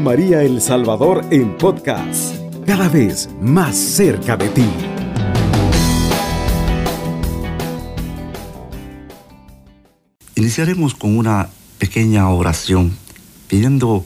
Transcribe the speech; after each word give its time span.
María 0.00 0.42
El 0.42 0.60
Salvador 0.60 1.24
en 1.30 1.56
podcast, 1.56 2.34
cada 2.66 2.88
vez 2.88 3.28
más 3.40 3.76
cerca 3.76 4.36
de 4.36 4.48
ti. 4.48 4.64
Iniciaremos 10.34 10.94
con 10.94 11.16
una 11.16 11.48
pequeña 11.78 12.28
oración 12.28 12.96
pidiendo 13.48 14.04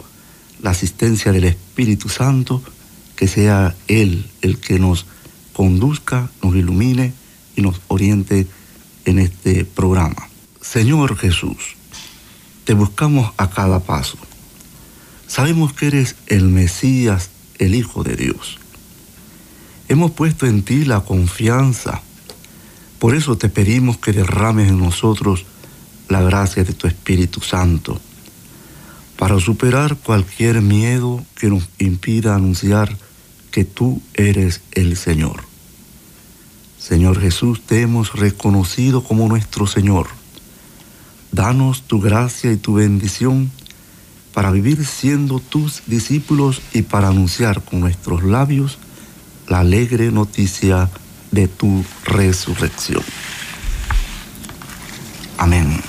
la 0.62 0.70
asistencia 0.70 1.32
del 1.32 1.44
Espíritu 1.44 2.08
Santo, 2.08 2.62
que 3.16 3.28
sea 3.28 3.74
Él 3.88 4.30
el 4.42 4.58
que 4.58 4.78
nos 4.78 5.06
conduzca, 5.52 6.30
nos 6.42 6.54
ilumine 6.54 7.12
y 7.56 7.62
nos 7.62 7.80
oriente 7.88 8.46
en 9.04 9.18
este 9.18 9.64
programa. 9.64 10.28
Señor 10.60 11.16
Jesús, 11.16 11.76
te 12.64 12.74
buscamos 12.74 13.32
a 13.36 13.50
cada 13.50 13.80
paso. 13.80 14.18
Sabemos 15.30 15.72
que 15.72 15.86
eres 15.86 16.16
el 16.26 16.48
Mesías, 16.48 17.30
el 17.60 17.76
Hijo 17.76 18.02
de 18.02 18.16
Dios. 18.16 18.58
Hemos 19.88 20.10
puesto 20.10 20.44
en 20.44 20.64
ti 20.64 20.84
la 20.84 21.02
confianza. 21.02 22.02
Por 22.98 23.14
eso 23.14 23.38
te 23.38 23.48
pedimos 23.48 23.96
que 23.96 24.10
derrames 24.10 24.70
en 24.70 24.80
nosotros 24.80 25.46
la 26.08 26.20
gracia 26.20 26.64
de 26.64 26.72
tu 26.72 26.88
Espíritu 26.88 27.40
Santo 27.42 28.00
para 29.16 29.38
superar 29.38 29.98
cualquier 29.98 30.62
miedo 30.62 31.24
que 31.36 31.46
nos 31.46 31.68
impida 31.78 32.34
anunciar 32.34 32.96
que 33.52 33.64
tú 33.64 34.02
eres 34.14 34.62
el 34.72 34.96
Señor. 34.96 35.44
Señor 36.76 37.20
Jesús, 37.20 37.60
te 37.64 37.82
hemos 37.82 38.14
reconocido 38.14 39.04
como 39.04 39.28
nuestro 39.28 39.68
Señor. 39.68 40.08
Danos 41.30 41.82
tu 41.82 42.00
gracia 42.00 42.50
y 42.50 42.56
tu 42.56 42.74
bendición 42.74 43.52
para 44.32 44.50
vivir 44.50 44.84
siendo 44.84 45.40
tus 45.40 45.82
discípulos 45.86 46.62
y 46.72 46.82
para 46.82 47.08
anunciar 47.08 47.62
con 47.62 47.80
nuestros 47.80 48.22
labios 48.22 48.78
la 49.48 49.60
alegre 49.60 50.10
noticia 50.12 50.88
de 51.30 51.48
tu 51.48 51.84
resurrección. 52.04 53.02
Amén. 55.38 55.80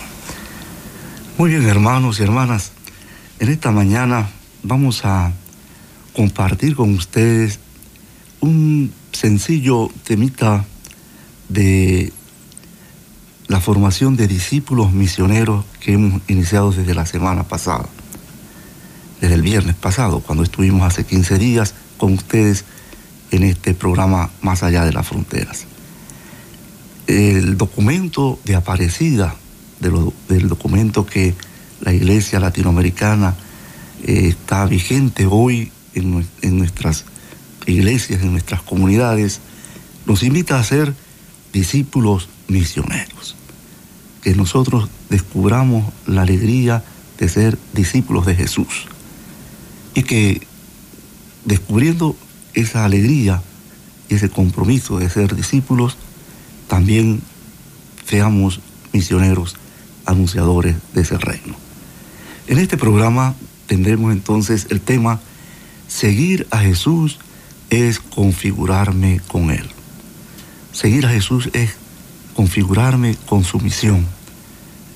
Muy 1.37 1.49
bien, 1.49 1.67
hermanos 1.67 2.19
y 2.19 2.23
hermanas, 2.23 2.71
en 3.39 3.49
esta 3.49 3.71
mañana 3.71 4.29
vamos 4.63 5.05
a 5.05 5.31
compartir 6.13 6.75
con 6.75 6.93
ustedes 6.93 7.59
un 8.39 8.93
sencillo 9.11 9.89
temita 10.03 10.65
de 11.49 12.13
la 13.47 13.59
formación 13.59 14.15
de 14.15 14.27
discípulos 14.27 14.91
misioneros 14.91 15.65
que 15.79 15.93
hemos 15.93 16.21
iniciado 16.27 16.71
desde 16.71 16.93
la 16.93 17.05
semana 17.05 17.43
pasada, 17.43 17.85
desde 19.21 19.35
el 19.35 19.43
viernes 19.43 19.75
pasado, 19.75 20.19
cuando 20.19 20.43
estuvimos 20.43 20.81
hace 20.81 21.05
15 21.05 21.37
días 21.37 21.75
con 21.97 22.13
ustedes 22.13 22.65
en 23.29 23.43
este 23.43 23.73
programa 23.73 24.31
Más 24.41 24.63
allá 24.63 24.83
de 24.83 24.91
las 24.91 25.07
fronteras. 25.07 25.65
El 27.07 27.57
documento 27.57 28.39
de 28.43 28.55
Aparecida 28.55 29.35
del 29.79 30.47
documento 30.47 31.05
que 31.05 31.33
la 31.79 31.93
Iglesia 31.93 32.39
Latinoamericana 32.39 33.35
eh, 34.03 34.27
está 34.27 34.65
vigente 34.65 35.25
hoy 35.25 35.71
en, 35.95 36.25
en 36.41 36.57
nuestras 36.57 37.05
iglesias, 37.65 38.21
en 38.21 38.31
nuestras 38.31 38.61
comunidades, 38.61 39.39
nos 40.05 40.23
invita 40.23 40.59
a 40.59 40.63
ser 40.63 40.93
discípulos 41.51 42.29
misioneros. 42.47 43.35
Que 44.21 44.35
nosotros 44.35 44.89
descubramos 45.09 45.91
la 46.05 46.21
alegría 46.21 46.83
de 47.17 47.27
ser 47.27 47.57
discípulos 47.73 48.25
de 48.27 48.35
Jesús. 48.35 48.87
Y 49.93 50.03
que 50.03 50.41
descubriendo 51.45 52.15
esa 52.53 52.85
alegría 52.85 53.41
y 54.09 54.15
ese 54.15 54.29
compromiso 54.29 54.99
de 54.99 55.09
ser 55.09 55.35
discípulos, 55.35 55.97
también 56.67 57.21
seamos 58.05 58.59
misioneros 58.93 59.55
anunciadores 60.05 60.75
de 60.93 61.01
ese 61.01 61.17
reino. 61.17 61.55
En 62.47 62.57
este 62.57 62.77
programa 62.77 63.35
tendremos 63.67 64.11
entonces 64.11 64.67
el 64.69 64.81
tema 64.81 65.19
Seguir 65.87 66.47
a 66.51 66.59
Jesús 66.59 67.19
es 67.69 67.99
configurarme 67.99 69.19
con 69.27 69.51
Él. 69.51 69.69
Seguir 70.71 71.05
a 71.05 71.09
Jesús 71.09 71.49
es 71.51 71.75
configurarme 72.33 73.17
con 73.25 73.43
su 73.43 73.59
misión, 73.59 74.05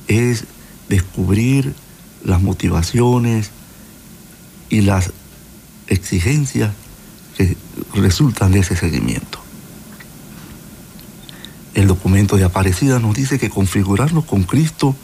es 0.07 0.45
descubrir 0.87 1.73
las 2.23 2.41
motivaciones 2.41 3.51
y 4.69 4.81
las 4.81 5.11
exigencias 5.87 6.71
que 7.37 7.55
resultan 7.93 8.51
de 8.51 8.59
ese 8.59 8.75
seguimiento. 8.75 9.39
El 11.73 11.87
documento 11.87 12.37
de 12.37 12.45
Aparecida 12.45 12.99
nos 12.99 13.15
dice 13.15 13.37
que 13.37 13.49
configurarnos 13.49 14.25
con 14.25 14.43
Cristo 14.43 14.95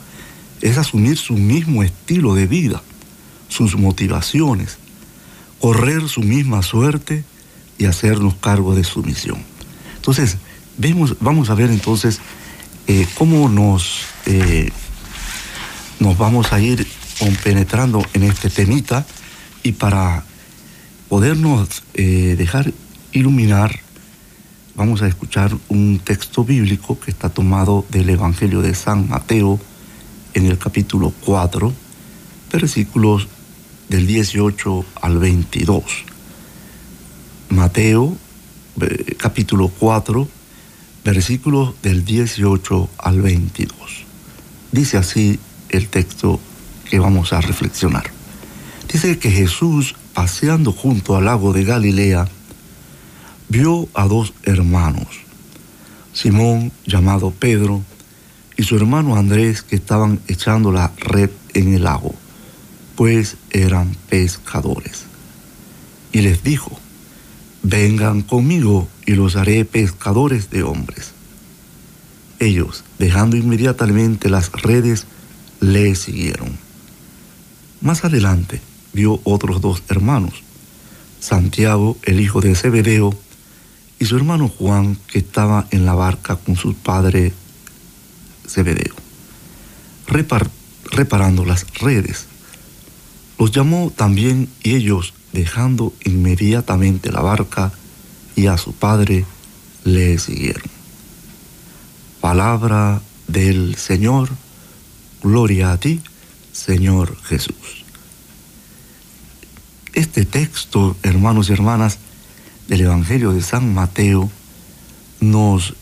es 0.62 0.78
asumir 0.78 1.18
su 1.18 1.34
mismo 1.34 1.82
estilo 1.82 2.34
de 2.34 2.46
vida, 2.46 2.82
sus 3.48 3.76
motivaciones, 3.76 4.78
correr 5.60 6.08
su 6.08 6.22
misma 6.22 6.62
suerte 6.62 7.24
y 7.78 7.84
hacernos 7.84 8.34
cargo 8.36 8.74
de 8.74 8.84
su 8.84 9.02
misión. 9.02 9.44
Entonces, 9.96 10.38
vemos, 10.78 11.16
vamos 11.20 11.50
a 11.50 11.54
ver 11.54 11.70
entonces 11.70 12.20
eh, 12.86 13.06
cómo 13.14 13.48
nos, 13.48 14.06
eh, 14.26 14.70
nos 16.00 16.16
vamos 16.16 16.52
a 16.52 16.60
ir 16.60 16.86
penetrando 17.44 18.04
en 18.14 18.24
este 18.24 18.50
temita 18.50 19.06
y 19.62 19.72
para 19.72 20.24
podernos 21.08 21.82
eh, 21.94 22.34
dejar 22.36 22.72
iluminar 23.12 23.80
vamos 24.74 25.02
a 25.02 25.06
escuchar 25.06 25.56
un 25.68 26.00
texto 26.02 26.44
bíblico 26.44 26.98
que 26.98 27.10
está 27.10 27.28
tomado 27.28 27.84
del 27.90 28.08
Evangelio 28.10 28.62
de 28.62 28.74
San 28.74 29.08
Mateo 29.08 29.60
en 30.34 30.46
el 30.46 30.58
capítulo 30.58 31.12
4, 31.24 31.72
versículos 32.50 33.28
del 33.88 34.06
18 34.06 34.84
al 35.02 35.18
22. 35.18 35.84
Mateo, 37.50 38.16
capítulo 39.18 39.68
4, 39.68 40.26
versículos 41.04 41.74
del 41.82 42.04
18 42.04 42.88
al 42.98 43.20
22. 43.20 43.76
Dice 44.70 44.96
así 44.96 45.38
el 45.68 45.88
texto 45.88 46.40
que 46.88 46.98
vamos 46.98 47.34
a 47.34 47.42
reflexionar. 47.42 48.21
Dice 48.92 49.18
que 49.18 49.30
Jesús, 49.30 49.94
paseando 50.12 50.70
junto 50.70 51.16
al 51.16 51.24
lago 51.24 51.54
de 51.54 51.64
Galilea, 51.64 52.28
vio 53.48 53.88
a 53.94 54.06
dos 54.06 54.34
hermanos, 54.42 55.06
Simón 56.12 56.72
llamado 56.84 57.30
Pedro 57.30 57.82
y 58.54 58.64
su 58.64 58.76
hermano 58.76 59.16
Andrés 59.16 59.62
que 59.62 59.76
estaban 59.76 60.20
echando 60.28 60.72
la 60.72 60.92
red 60.98 61.30
en 61.54 61.72
el 61.72 61.84
lago, 61.84 62.14
pues 62.94 63.38
eran 63.50 63.96
pescadores. 64.10 65.04
Y 66.12 66.20
les 66.20 66.44
dijo, 66.44 66.78
vengan 67.62 68.20
conmigo 68.20 68.88
y 69.06 69.12
los 69.12 69.36
haré 69.36 69.64
pescadores 69.64 70.50
de 70.50 70.64
hombres. 70.64 71.12
Ellos, 72.40 72.84
dejando 72.98 73.38
inmediatamente 73.38 74.28
las 74.28 74.52
redes, 74.52 75.06
le 75.60 75.94
siguieron. 75.94 76.58
Más 77.80 78.04
adelante 78.04 78.60
vio 78.92 79.20
otros 79.24 79.60
dos 79.60 79.82
hermanos, 79.88 80.42
Santiago, 81.20 81.96
el 82.02 82.20
hijo 82.20 82.40
de 82.40 82.54
Zebedeo, 82.54 83.14
y 83.98 84.04
su 84.04 84.16
hermano 84.16 84.48
Juan, 84.48 84.98
que 85.06 85.18
estaba 85.18 85.66
en 85.70 85.86
la 85.86 85.94
barca 85.94 86.36
con 86.36 86.56
su 86.56 86.74
padre 86.74 87.32
Zebedeo, 88.48 88.94
reparando 90.06 91.44
las 91.44 91.66
redes. 91.78 92.26
Los 93.38 93.52
llamó 93.52 93.92
también 93.94 94.48
y 94.62 94.74
ellos, 94.74 95.14
dejando 95.32 95.94
inmediatamente 96.04 97.10
la 97.10 97.20
barca 97.20 97.72
y 98.36 98.46
a 98.46 98.58
su 98.58 98.72
padre, 98.72 99.24
le 99.84 100.18
siguieron. 100.18 100.70
Palabra 102.20 103.00
del 103.28 103.76
Señor, 103.76 104.28
gloria 105.22 105.72
a 105.72 105.78
ti, 105.78 106.00
Señor 106.52 107.16
Jesús. 107.22 107.81
Este 109.94 110.24
texto, 110.24 110.96
hermanos 111.02 111.50
y 111.50 111.52
hermanas, 111.52 111.98
del 112.66 112.80
Evangelio 112.80 113.32
de 113.32 113.42
San 113.42 113.74
Mateo 113.74 114.30
nos 115.20 115.74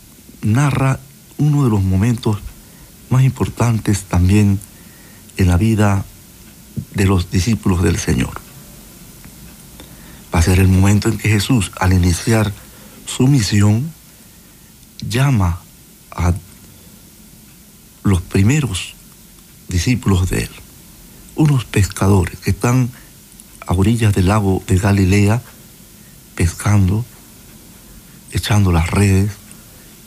narra 0.43 0.99
uno 1.39 1.62
de 1.62 1.71
los 1.71 1.83
momentos 1.83 2.39
más 3.09 3.23
importantes 3.23 4.03
también 4.03 4.59
en 5.37 5.47
la 5.47 5.57
vida 5.57 6.05
de 6.95 7.07
los 7.07 7.31
discípulos 7.31 7.85
del 7.85 7.99
Señor. 7.99 8.41
Va 10.35 10.41
a 10.41 10.43
ser 10.43 10.59
el 10.59 10.69
momento 10.69 11.09
en 11.09 11.17
que 11.17 11.29
Jesús, 11.29 11.71
al 11.79 11.93
iniciar 11.93 12.53
su 13.07 13.29
misión, 13.29 13.93
llama 15.09 15.61
a 16.11 16.35
los 18.03 18.21
primeros 18.23 18.95
discípulos 19.69 20.29
de 20.31 20.43
él, 20.43 20.51
unos 21.37 21.65
pescadores 21.65 22.39
que 22.41 22.51
están 22.51 22.91
a 23.71 23.75
orillas 23.75 24.13
del 24.13 24.27
lago 24.27 24.65
de 24.67 24.79
Galilea, 24.79 25.41
pescando, 26.35 27.05
echando 28.33 28.73
las 28.73 28.91
redes, 28.91 29.31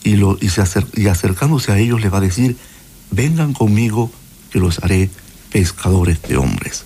y, 0.04 0.18
lo, 0.18 0.38
y, 0.42 0.50
se 0.50 0.64
y 0.96 1.08
acercándose 1.08 1.72
a 1.72 1.78
ellos 1.78 2.02
le 2.02 2.10
va 2.10 2.18
a 2.18 2.22
decir, 2.22 2.58
vengan 3.10 3.54
conmigo 3.54 4.12
que 4.52 4.60
los 4.60 4.84
haré 4.84 5.10
pescadores 5.50 6.22
de 6.24 6.36
hombres. 6.36 6.84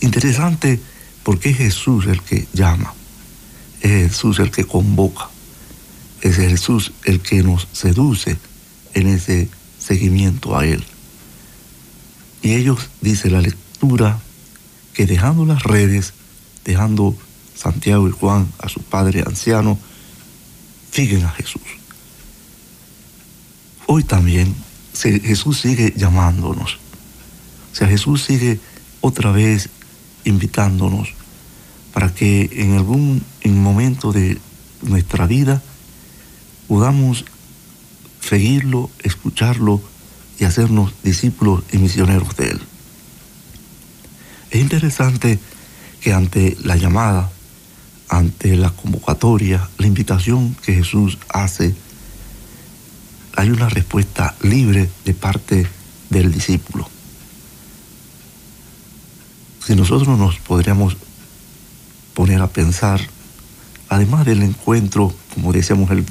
Interesante 0.00 0.80
porque 1.24 1.50
es 1.50 1.56
Jesús 1.56 2.06
el 2.06 2.22
que 2.22 2.46
llama, 2.52 2.94
es 3.80 4.12
Jesús 4.12 4.38
el 4.38 4.52
que 4.52 4.64
convoca, 4.64 5.28
es 6.20 6.36
Jesús 6.36 6.92
el 7.02 7.18
que 7.18 7.42
nos 7.42 7.66
seduce 7.72 8.38
en 8.94 9.08
ese 9.08 9.48
seguimiento 9.76 10.56
a 10.56 10.66
Él. 10.66 10.84
Y 12.42 12.52
ellos, 12.52 12.90
dice 13.00 13.28
la 13.28 13.40
lectura, 13.40 14.20
que 14.94 15.06
dejando 15.06 15.44
las 15.44 15.62
redes, 15.62 16.12
dejando 16.64 17.16
Santiago 17.54 18.08
y 18.08 18.12
Juan 18.12 18.48
a 18.58 18.68
su 18.68 18.80
padre 18.80 19.22
anciano, 19.26 19.78
siguen 20.90 21.24
a 21.24 21.30
Jesús. 21.30 21.62
Hoy 23.86 24.04
también 24.04 24.54
Jesús 24.94 25.60
sigue 25.60 25.94
llamándonos. 25.96 26.78
O 27.72 27.74
sea, 27.74 27.88
Jesús 27.88 28.22
sigue 28.22 28.60
otra 29.00 29.32
vez 29.32 29.68
invitándonos 30.24 31.14
para 31.92 32.12
que 32.12 32.50
en 32.52 32.74
algún 32.74 33.22
momento 33.44 34.12
de 34.12 34.38
nuestra 34.82 35.26
vida 35.26 35.62
podamos 36.68 37.24
seguirlo, 38.20 38.90
escucharlo 39.02 39.80
y 40.38 40.44
hacernos 40.44 40.94
discípulos 41.02 41.64
y 41.72 41.78
misioneros 41.78 42.36
de 42.36 42.50
Él. 42.50 42.60
Es 44.52 44.60
interesante 44.60 45.38
que 46.02 46.12
ante 46.12 46.58
la 46.62 46.76
llamada, 46.76 47.30
ante 48.10 48.54
la 48.54 48.68
convocatoria, 48.68 49.66
la 49.78 49.86
invitación 49.86 50.54
que 50.62 50.74
Jesús 50.74 51.16
hace, 51.30 51.74
hay 53.34 53.48
una 53.48 53.70
respuesta 53.70 54.34
libre 54.42 54.90
de 55.06 55.14
parte 55.14 55.66
del 56.10 56.30
discípulo. 56.30 56.86
Si 59.64 59.74
nosotros 59.74 60.18
nos 60.18 60.38
podríamos 60.40 60.98
poner 62.12 62.42
a 62.42 62.48
pensar, 62.48 63.00
además 63.88 64.26
del 64.26 64.42
encuentro, 64.42 65.14
como 65.32 65.54
decíamos 65.54 65.90
el, 65.92 66.04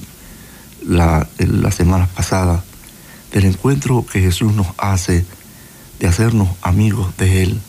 la, 0.83 1.29
la 1.37 1.71
semana 1.71 2.07
pasada, 2.07 2.63
del 3.31 3.45
encuentro 3.45 4.03
que 4.03 4.19
Jesús 4.19 4.51
nos 4.53 4.67
hace 4.79 5.25
de 5.99 6.07
hacernos 6.07 6.49
amigos 6.63 7.15
de 7.17 7.43
Él, 7.43 7.61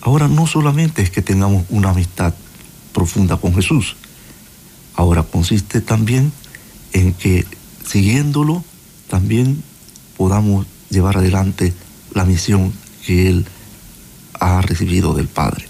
ahora 0.00 0.28
no 0.28 0.46
solamente 0.46 1.02
es 1.02 1.10
que 1.10 1.22
tengamos 1.22 1.64
una 1.70 1.90
amistad 1.90 2.34
profunda 2.92 3.36
con 3.36 3.54
Jesús, 3.54 3.96
ahora 4.94 5.22
consiste 5.22 5.80
también 5.80 6.32
en 6.92 7.14
que 7.14 7.46
siguiéndolo 7.86 8.64
también 9.08 9.62
podamos 10.16 10.66
llevar 10.90 11.16
adelante 11.16 11.72
la 12.14 12.24
misión 12.24 12.72
que 13.06 13.28
Él 13.28 13.46
ha 14.40 14.60
recibido 14.60 15.14
del 15.14 15.28
Padre. 15.28 15.66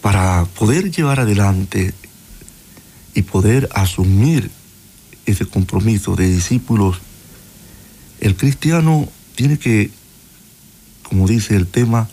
Para 0.00 0.44
poder 0.44 0.90
llevar 0.90 1.20
adelante 1.20 1.92
y 3.14 3.22
poder 3.22 3.68
asumir 3.74 4.50
ese 5.26 5.46
compromiso 5.46 6.14
de 6.14 6.28
discípulos, 6.28 6.98
el 8.20 8.36
cristiano 8.36 9.08
tiene 9.34 9.58
que, 9.58 9.90
como 11.08 11.26
dice 11.26 11.56
el 11.56 11.66
tema, 11.66 12.08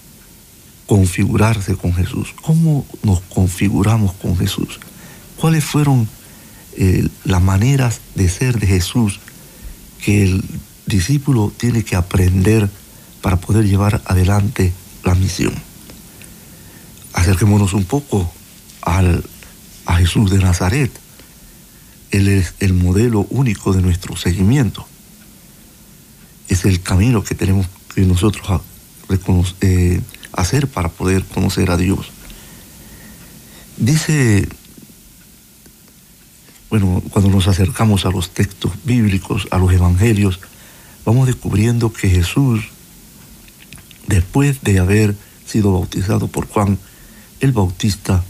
configurarse 0.88 1.76
con 1.76 1.94
Jesús. 1.94 2.34
¿Cómo 2.42 2.86
nos 3.04 3.22
configuramos 3.22 4.14
con 4.14 4.38
Jesús? 4.38 4.80
¿Cuáles 5.38 5.64
fueron 5.64 6.08
eh, 6.76 7.08
las 7.24 7.42
maneras 7.42 8.02
de 8.16 8.30
ser 8.30 8.60
de 8.60 8.68
Jesús 8.68 9.20
que 10.04 10.24
el 10.24 10.44
discípulo 10.86 11.52
tiene 11.56 11.84
que 11.84 11.96
aprender 11.96 12.70
para 13.22 13.38
poder 13.38 13.66
llevar 13.66 14.02
adelante 14.06 14.74
la 15.04 15.16
misión. 15.16 15.54
Acerquémonos 17.14 17.74
un 17.74 17.86
poco 17.86 18.32
al, 18.82 19.24
a 19.86 19.96
Jesús 19.96 20.32
de 20.32 20.40
Nazaret. 20.40 20.92
Él 22.12 22.28
es 22.28 22.54
el 22.60 22.74
modelo 22.74 23.26
único 23.30 23.72
de 23.72 23.82
nuestro 23.82 24.18
seguimiento. 24.18 24.86
Es 26.50 26.66
el 26.66 26.82
camino 26.82 27.24
que 27.24 27.36
tenemos 27.36 27.68
que 27.94 28.02
nosotros 28.02 28.62
eh, 29.62 30.02
hacer 30.32 30.68
para 30.68 30.90
poder 30.90 31.24
conocer 31.26 31.72
a 31.72 31.78
Dios. 31.78 32.12
Dice, 33.78 34.48
bueno, 36.70 37.02
cuando 37.10 37.30
nos 37.30 37.48
acercamos 37.48 38.06
a 38.06 38.12
los 38.12 38.30
textos 38.32 38.72
bíblicos, 38.84 39.48
a 39.52 39.58
los 39.58 39.72
evangelios, 39.72 40.40
vamos 41.06 41.28
descubriendo 41.28 41.92
que 41.92 42.10
Jesús 42.10 42.62
después 44.08 44.62
de 44.62 44.80
haber 44.80 45.16
sido 45.46 45.74
bautizado 45.74 46.28
por 46.28 46.48
Juan 46.48 46.78
el 47.40 47.52
Bautista, 47.52 48.24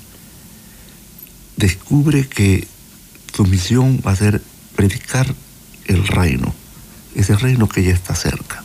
descubre 1.58 2.28
que 2.28 2.68
su 3.36 3.46
misión 3.46 4.02
va 4.06 4.12
a 4.12 4.16
ser 4.16 4.42
predicar 4.76 5.34
el 5.86 6.08
reino, 6.08 6.54
ese 7.16 7.36
reino 7.36 7.70
que 7.70 7.84
ya 7.84 7.92
está 7.92 8.16
cerca. 8.16 8.63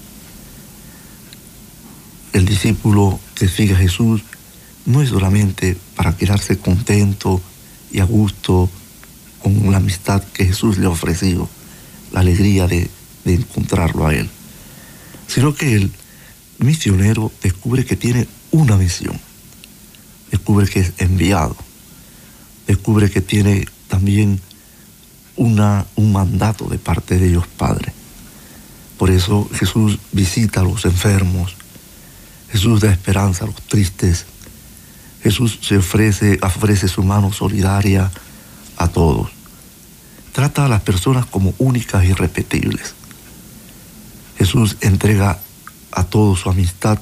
El 2.33 2.45
discípulo 2.45 3.19
que 3.35 3.49
sigue 3.49 3.75
a 3.75 3.79
Jesús 3.79 4.23
no 4.87 5.03
es 5.03 5.11
solamente 5.11 5.77
para 5.97 6.17
quedarse 6.17 6.59
contento 6.59 7.41
y 7.91 8.01
a 8.01 8.05
gusto 8.05 8.71
con 9.43 9.71
la 9.71 9.79
amistad 9.79 10.23
que 10.23 10.47
Jesús 10.47 10.79
le 10.79 10.87
ha 10.87 10.91
ofrecido, 10.91 11.49
la 12.13 12.21
alegría 12.21 12.67
de, 12.67 12.91
de 13.25 13.35
encontrarlo 13.35 14.07
a 14.07 14.15
Él, 14.15 14.29
sino 15.27 15.55
que 15.55 15.75
Él 15.75 15.93
misionero 16.59 17.31
descubre 17.43 17.85
que 17.85 17.97
tiene 17.97 18.27
una 18.51 18.77
misión, 18.77 19.19
descubre 20.31 20.67
que 20.67 20.81
es 20.81 20.93
enviado, 20.99 21.57
descubre 22.67 23.11
que 23.11 23.21
tiene 23.21 23.67
también 23.89 24.41
una, 25.37 25.87
un 25.97 26.13
mandato 26.13 26.67
de 26.67 26.79
parte 26.79 27.19
de 27.19 27.29
Dios 27.29 27.47
Padre. 27.47 27.93
Por 28.99 29.11
eso 29.11 29.49
Jesús 29.55 29.99
visita 30.13 30.61
a 30.61 30.65
los 30.65 30.85
enfermos, 30.85 31.55
Jesús 32.51 32.81
da 32.81 32.91
esperanza 32.91 33.45
a 33.45 33.49
los 33.49 33.63
tristes, 33.63 34.27
Jesús 35.23 35.59
se 35.61 35.79
ofrece, 35.79 36.39
ofrece 36.43 36.89
su 36.89 37.03
mano 37.03 37.33
solidaria 37.33 38.11
a 38.77 38.89
todos. 38.89 39.31
Trata 40.33 40.67
a 40.67 40.69
las 40.69 40.83
personas 40.83 41.27
como 41.27 41.55
únicas 41.59 42.05
y 42.05 42.09
irrepetibles. 42.09 42.95
Jesús 44.39 44.77
entrega 44.81 45.39
a 45.91 46.05
todos 46.05 46.41
su 46.41 46.49
amistad 46.51 46.99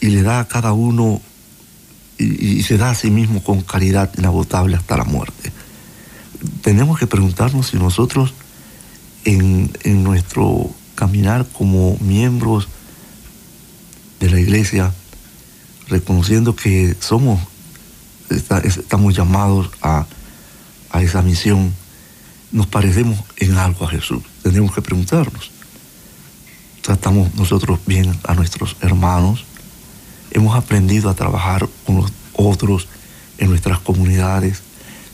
y 0.00 0.08
le 0.08 0.22
da 0.22 0.40
a 0.40 0.48
cada 0.48 0.72
uno 0.72 1.20
y, 2.18 2.62
se 2.62 2.76
da 2.76 2.90
a 2.90 2.94
sí 2.94 3.10
mismo 3.10 3.42
con 3.42 3.62
caridad 3.62 4.10
inagotable 4.18 4.76
hasta 4.76 4.96
la 4.96 5.04
muerte. 5.04 5.52
Tenemos 6.62 6.98
que 6.98 7.06
preguntarnos 7.06 7.68
si 7.68 7.78
nosotros 7.78 8.34
en, 9.24 9.70
nuestro 10.02 10.70
caminar 10.94 11.46
como 11.52 11.96
miembros 12.00 12.68
de 14.20 14.30
la 14.30 14.40
iglesia, 14.40 14.92
reconociendo 15.88 16.56
que 16.56 16.96
somos, 17.00 17.40
estamos 18.28 19.16
llamados 19.16 19.70
a, 19.82 20.06
a 20.90 21.02
esa 21.02 21.22
misión, 21.22 21.72
nos 22.52 22.66
parecemos 22.66 23.20
en 23.36 23.56
algo 23.56 23.84
a 23.84 23.90
Jesús. 23.90 24.22
Tenemos 24.42 24.74
que 24.74 24.82
preguntarnos 24.82 25.56
tratamos 26.86 27.34
nosotros 27.34 27.80
bien 27.84 28.16
a 28.22 28.34
nuestros 28.34 28.76
hermanos, 28.80 29.44
hemos 30.30 30.54
aprendido 30.54 31.10
a 31.10 31.14
trabajar 31.14 31.68
con 31.84 31.96
los 31.96 32.12
otros 32.32 32.86
en 33.38 33.50
nuestras 33.50 33.80
comunidades, 33.80 34.62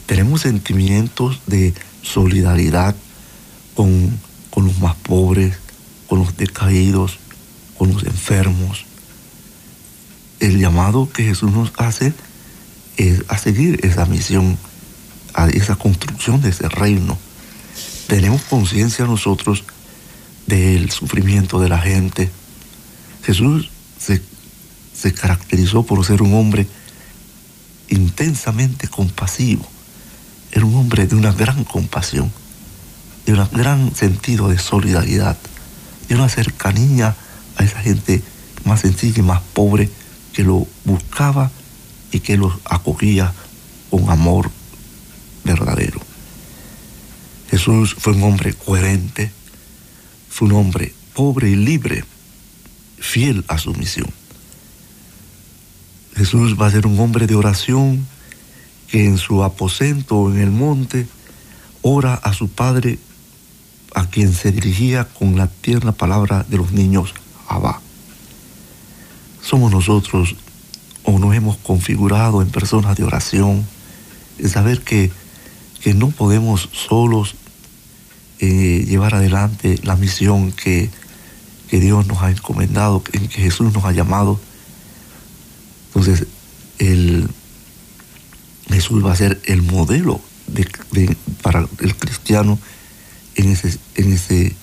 tenemos 0.05 0.43
sentimientos 0.43 1.41
de 1.47 1.73
solidaridad 2.03 2.95
con, 3.75 4.21
con 4.51 4.67
los 4.67 4.79
más 4.81 4.97
pobres, 4.97 5.57
con 6.09 6.19
los 6.19 6.37
decaídos, 6.37 7.19
con 7.79 7.91
los 7.91 8.05
enfermos. 8.05 8.85
El 10.43 10.59
llamado 10.59 11.09
que 11.09 11.23
Jesús 11.23 11.53
nos 11.53 11.73
hace 11.77 12.13
es 12.97 13.23
a 13.29 13.39
seguir 13.39 13.79
esa 13.87 14.07
misión, 14.07 14.59
a 15.35 15.47
esa 15.47 15.77
construcción 15.77 16.41
de 16.43 16.49
ese 16.49 16.69
reino. 16.69 17.17
Tenemos 18.09 18.43
conciencia 18.43 19.05
nosotros 19.05 19.63
del 20.49 20.91
sufrimiento 20.91 21.61
de 21.61 21.69
la 21.69 21.79
gente. 21.79 22.29
Jesús 23.23 23.71
se, 24.01 25.15
caracterizó 25.15 25.85
por 25.85 26.05
ser 26.05 26.23
un 26.23 26.35
hombre 26.35 26.67
intensamente 27.89 28.89
compasivo. 28.89 29.65
Era 30.51 30.67
un 30.67 30.75
hombre 30.75 31.07
de 31.07 31.15
una 31.15 31.31
gran 31.31 31.63
compasión, 31.63 32.33
de 33.27 33.35
un 33.35 33.49
gran 33.53 33.95
sentido 33.95 34.49
de 34.49 34.59
solidaridad, 34.59 35.39
de 36.09 36.17
una 36.17 36.29
cercanía 36.29 37.15
a 37.59 37.63
esa 37.63 37.79
gente 37.81 38.25
más 38.65 38.81
sencilla 38.81 39.21
y 39.21 39.23
más 39.23 39.41
pobre 39.53 40.02
que 40.33 40.43
lo 40.43 40.67
buscaba 40.85 41.51
y 42.11 42.21
que 42.21 42.37
los 42.37 42.55
acogía 42.65 43.33
con 43.91 44.11
amor 44.11 44.51
verdadero. 45.45 46.01
Jesús 47.51 47.95
fue 47.99 48.15
un 48.15 48.23
hombre 48.23 48.55
coherente, 48.55 49.31
fue 50.31 50.49
un 50.49 50.55
hombre 50.55 50.95
pobre 51.13 51.51
y 51.51 51.57
libre, 51.57 52.05
fiel 52.99 53.45
a 53.49 53.59
su 53.59 53.75
misión. 53.75 54.09
Jesús 56.17 56.59
va 56.59 56.67
a 56.67 56.71
ser 56.71 56.87
un 56.87 56.99
hombre 56.99 57.27
de 57.27 57.35
oración 57.35 58.07
que 58.89 59.05
en 59.05 59.19
su 59.19 59.43
aposento 59.43 60.31
en 60.31 60.39
el 60.39 60.51
monte 60.51 61.07
ora 61.83 62.15
a 62.15 62.33
su 62.33 62.49
Padre 62.49 62.99
a 63.95 64.07
quien 64.07 64.33
se 64.33 64.53
dirigía 64.53 65.05
con 65.05 65.37
la 65.37 65.49
tierna 65.49 65.93
palabra 65.93 66.47
de 66.49 66.57
los 66.57 66.73
niños 66.73 67.13
Abba. 67.49 67.82
Somos 69.43 69.73
nosotros 69.73 70.37
o 71.05 71.19
nos 71.19 71.35
hemos 71.35 71.57
configurado 71.57 72.43
en 72.43 72.51
personas 72.51 72.97
de 72.97 73.05
oración, 73.05 73.67
en 74.39 74.49
saber 74.49 74.83
que, 74.83 75.11
que 75.81 75.95
no 75.95 76.11
podemos 76.11 76.69
solos 76.73 77.35
eh, 78.39 78.85
llevar 78.87 79.15
adelante 79.15 79.79
la 79.83 79.97
misión 79.97 80.53
que, 80.53 80.91
que 81.69 81.81
Dios 81.81 82.07
nos 82.07 82.23
ha 82.23 82.31
encomendado, 82.31 83.03
en 83.13 83.29
que 83.29 83.43
Jesús 83.43 83.73
nos 83.73 83.85
ha 83.85 83.93
llamado. 83.93 84.41
Entonces, 85.89 86.27
el, 86.79 87.29
Jesús 88.69 89.05
va 89.05 89.13
a 89.13 89.17
ser 89.17 89.41
el 89.45 89.63
modelo 89.63 90.21
para 91.43 91.67
el 91.81 91.97
cristiano 91.97 92.59
en 93.35 93.49
ese, 93.49 93.79
en 93.95 94.13
ese 94.13 94.55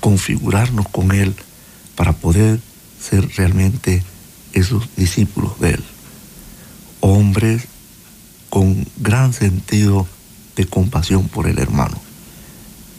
configurarnos 0.00 0.88
con 0.88 1.12
Él 1.12 1.34
para 1.94 2.12
poder 2.12 2.60
ser 3.00 3.28
realmente 3.36 4.02
esos 4.56 4.88
discípulos 4.96 5.60
de 5.60 5.70
Él. 5.72 5.84
Hombres 7.00 7.64
con 8.48 8.86
gran 8.96 9.32
sentido 9.32 10.08
de 10.56 10.66
compasión 10.66 11.28
por 11.28 11.46
el 11.46 11.58
hermano, 11.58 12.00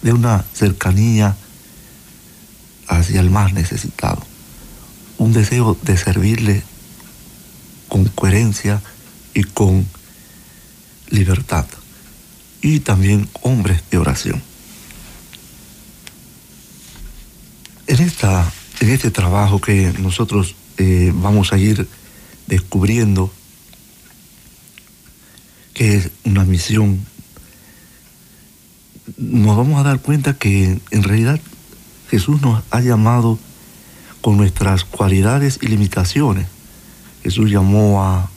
de 0.04 0.14
una 0.14 0.46
cercanía 0.54 1.36
hacia 2.88 3.20
el 3.20 3.32
más 3.32 3.54
necesitado, 3.54 4.22
un 5.18 5.34
deseo 5.34 5.76
de 5.82 5.98
servirle 5.98 6.64
con 7.88 8.06
coherencia 8.06 8.82
y 9.34 9.44
con 9.44 9.88
libertad, 11.10 11.66
y 12.62 12.82
también 12.82 13.28
hombres 13.42 13.82
de 13.90 13.98
oración. 13.98 14.44
En, 17.88 18.00
esta, 18.00 18.52
en 18.80 18.90
este 18.90 19.10
trabajo 19.10 19.60
que 19.60 19.94
nosotros 19.98 20.56
eh, 20.78 21.12
vamos 21.16 21.54
a 21.54 21.58
ir 21.58 21.88
descubriendo 22.48 23.32
que 25.74 25.98
es 25.98 26.10
una 26.24 26.44
misión, 26.44 27.06
nos 29.18 29.56
vamos 29.56 29.80
a 29.80 29.84
dar 29.84 30.00
cuenta 30.00 30.38
que 30.38 30.80
en 30.92 31.04
realidad 31.04 31.40
Jesús 32.10 32.42
nos 32.42 32.64
ha 32.72 32.82
llamado 32.82 33.38
con 34.22 34.38
nuestras 34.38 34.86
cualidades 34.86 35.60
y 35.62 35.68
limitaciones. 35.68 36.48
Jesús 37.24 37.52
llamó 37.52 38.04
a 38.04 38.30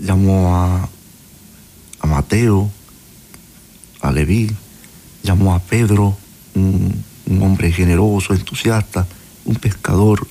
llamó 0.00 0.54
a, 0.54 0.88
a 2.00 2.06
Mateo, 2.06 2.70
a 4.00 4.12
Leví, 4.12 4.50
llamó 5.22 5.54
a 5.54 5.58
Pedro, 5.58 6.16
un, 6.54 7.02
un 7.26 7.42
hombre 7.42 7.72
generoso, 7.72 8.34
entusiasta, 8.34 9.06
un 9.46 9.56
pescador 9.56 10.26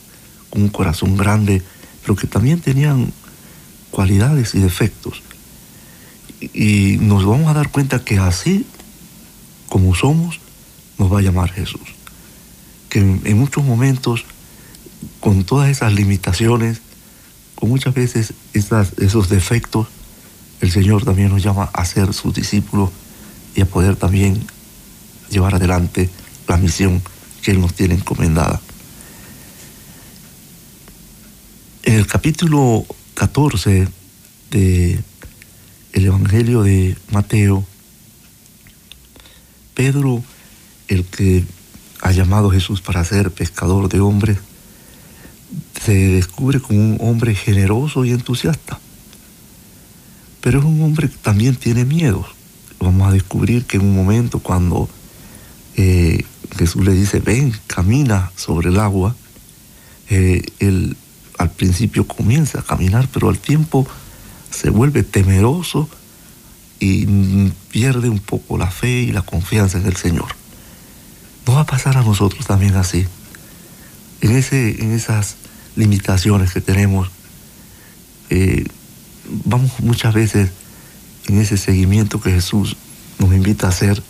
con 0.49 0.63
un 0.63 0.69
corazón 0.69 1.17
grande, 1.17 1.61
pero 2.01 2.15
que 2.15 2.27
también 2.27 2.59
tenían 2.59 3.11
cualidades 3.91 4.53
y 4.53 4.59
defectos. 4.59 5.21
Y 6.53 6.97
nos 6.99 7.25
vamos 7.25 7.49
a 7.49 7.53
dar 7.53 7.71
cuenta 7.71 8.03
que 8.03 8.19
así 8.19 8.65
como 9.67 9.95
somos, 9.95 10.39
nos 10.97 11.11
va 11.11 11.19
a 11.19 11.21
llamar 11.21 11.51
Jesús. 11.51 11.81
Que 12.89 12.99
en, 12.99 13.37
muchos 13.37 13.63
momentos, 13.63 14.25
con 15.19 15.43
todas 15.43 15.69
esas 15.69 15.93
limitaciones, 15.93 16.81
con 17.55 17.69
muchas 17.69 17.93
veces 17.93 18.33
esos 18.53 19.29
defectos, 19.29 19.87
el 20.61 20.71
Señor 20.71 21.03
también 21.03 21.29
nos 21.29 21.43
llama 21.43 21.69
a 21.73 21.85
ser 21.85 22.13
sus 22.13 22.33
discípulos 22.33 22.91
y 23.55 23.61
a 23.61 23.65
poder 23.65 23.95
también 23.95 24.45
llevar 25.29 25.55
adelante 25.55 26.09
la 26.47 26.57
misión 26.57 27.01
que 27.41 27.51
Él 27.51 27.59
nos 27.59 27.73
tiene 27.73 27.95
encomendada. 27.95 28.61
En 31.85 31.93
el 31.93 32.07
capítulo 32.07 32.83
14 33.13 33.87
del 34.49 35.03
el 35.93 36.05
Evangelio 36.05 36.63
de 36.63 36.97
Mateo, 37.11 37.63
Pedro, 39.75 40.23
el 40.87 41.05
que 41.05 41.45
ha 42.01 42.11
llamado 42.11 42.49
a 42.49 42.53
Jesús 42.53 42.81
para 42.81 43.05
ser 43.05 43.29
pescador 43.29 43.87
de 43.87 43.99
hombres, 43.99 44.39
se 45.79 45.93
descubre 45.93 46.59
como 46.59 46.79
un 46.79 46.97
hombre 47.01 47.35
generoso 47.35 48.03
y 48.03 48.09
entusiasta. 48.09 48.79
Pero 50.41 50.57
es 50.57 50.65
un 50.65 50.81
hombre 50.81 51.07
que 51.07 51.17
también 51.17 51.55
tiene 51.55 51.85
miedo. 51.85 52.25
Vamos 52.79 53.07
a 53.07 53.11
descubrir 53.11 53.65
que 53.65 53.77
en 53.77 53.83
un 53.83 53.95
momento 53.95 54.39
cuando 54.39 54.89
eh, 55.75 56.25
Jesús 56.57 56.83
le 56.83 56.93
dice, 56.93 57.19
ven, 57.19 57.53
camina 57.67 58.31
sobre 58.35 58.69
el 58.69 58.79
agua, 58.79 59.15
eh, 60.09 60.41
él 60.57 60.97
al 61.37 61.51
principio 61.51 62.07
comienza 62.07 62.59
a 62.59 62.63
caminar, 62.63 63.07
pero 63.11 63.29
al 63.29 63.39
tiempo 63.39 63.87
se 64.51 64.69
vuelve 64.69 65.03
temeroso 65.03 65.89
y 66.79 67.05
pierde 67.71 68.09
un 68.09 68.19
poco 68.19 68.57
la 68.57 68.69
fe 68.69 69.01
y 69.01 69.11
la 69.11 69.21
confianza 69.21 69.77
en 69.77 69.85
el 69.85 69.95
Señor. 69.95 70.27
No 71.47 71.53
va 71.53 71.61
a 71.61 71.65
pasar 71.65 71.97
a 71.97 72.03
nosotros 72.03 72.45
también 72.45 72.75
así. 72.75 73.05
En, 74.21 74.31
ese, 74.31 74.81
en 74.81 74.91
esas 74.91 75.35
limitaciones 75.75 76.53
que 76.53 76.61
tenemos, 76.61 77.09
eh, 78.29 78.65
vamos 79.45 79.71
muchas 79.79 80.13
veces 80.13 80.51
en 81.27 81.39
ese 81.39 81.57
seguimiento 81.57 82.21
que 82.21 82.31
Jesús 82.31 82.77
nos 83.19 83.33
invita 83.33 83.67
a 83.67 83.69
hacer, 83.69 84.01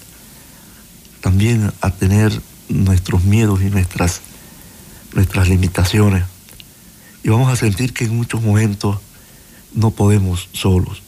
también 1.21 1.71
a 1.81 1.91
tener 1.91 2.41
nuestros 2.69 3.23
miedos 3.23 3.61
y 3.61 3.69
nuestras, 3.69 4.21
nuestras 5.13 5.49
limitaciones. 5.49 6.23
Y 7.25 7.29
vamos 7.29 7.51
a 7.51 7.55
sentir 7.55 7.91
que 7.91 8.05
en 8.05 8.15
muchos 8.15 8.43
momentos 8.43 8.99
no 9.73 9.89
podemos 9.89 10.47
solos. 10.53 11.01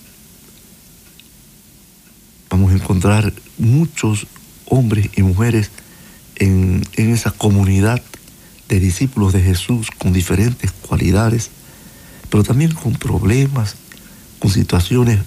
Vamos 2.49 2.71
a 2.71 2.75
encontrar 2.75 3.31
muchos 3.59 4.25
hombres 4.65 5.11
y 5.15 5.21
mujeres 5.21 5.69
en, 6.37 6.83
en 6.93 7.13
esa 7.13 7.29
comunidad 7.29 8.01
de 8.67 8.79
discípulos 8.79 9.31
de 9.31 9.43
Jesús 9.43 9.91
con 9.91 10.11
diferentes 10.11 10.71
cualidades, 10.71 11.51
pero 12.31 12.43
también 12.43 12.73
con 12.73 12.93
problemas, 12.93 13.75
con 14.39 14.49
situaciones 14.49 15.19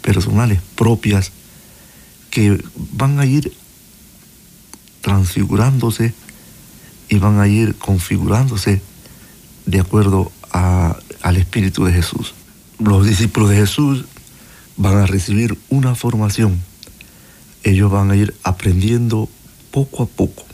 personales 0.00 0.62
propias 0.76 1.30
que 2.30 2.58
van 2.92 3.20
a 3.20 3.26
ir 3.26 3.52
transfigurándose 5.02 6.14
y 7.10 7.18
van 7.18 7.38
a 7.38 7.48
ir 7.48 7.74
configurándose 7.74 8.80
de 9.66 9.80
acuerdo 9.80 10.32
al 10.50 11.36
Espíritu 11.36 11.84
de 11.84 11.92
Jesús. 11.92 12.34
Los 12.78 13.06
discípulos 13.06 13.50
de 13.50 13.56
Jesús 13.56 14.04
van 14.76 14.96
a 14.96 15.06
recibir 15.06 15.56
una 15.68 15.94
formación. 15.94 16.60
Ellos 17.62 17.90
van 17.90 18.10
a 18.10 18.16
ir 18.16 18.34
aprendiendo 18.42 19.28
poco 19.70 20.02
a 20.02 20.06
poco 20.06 20.44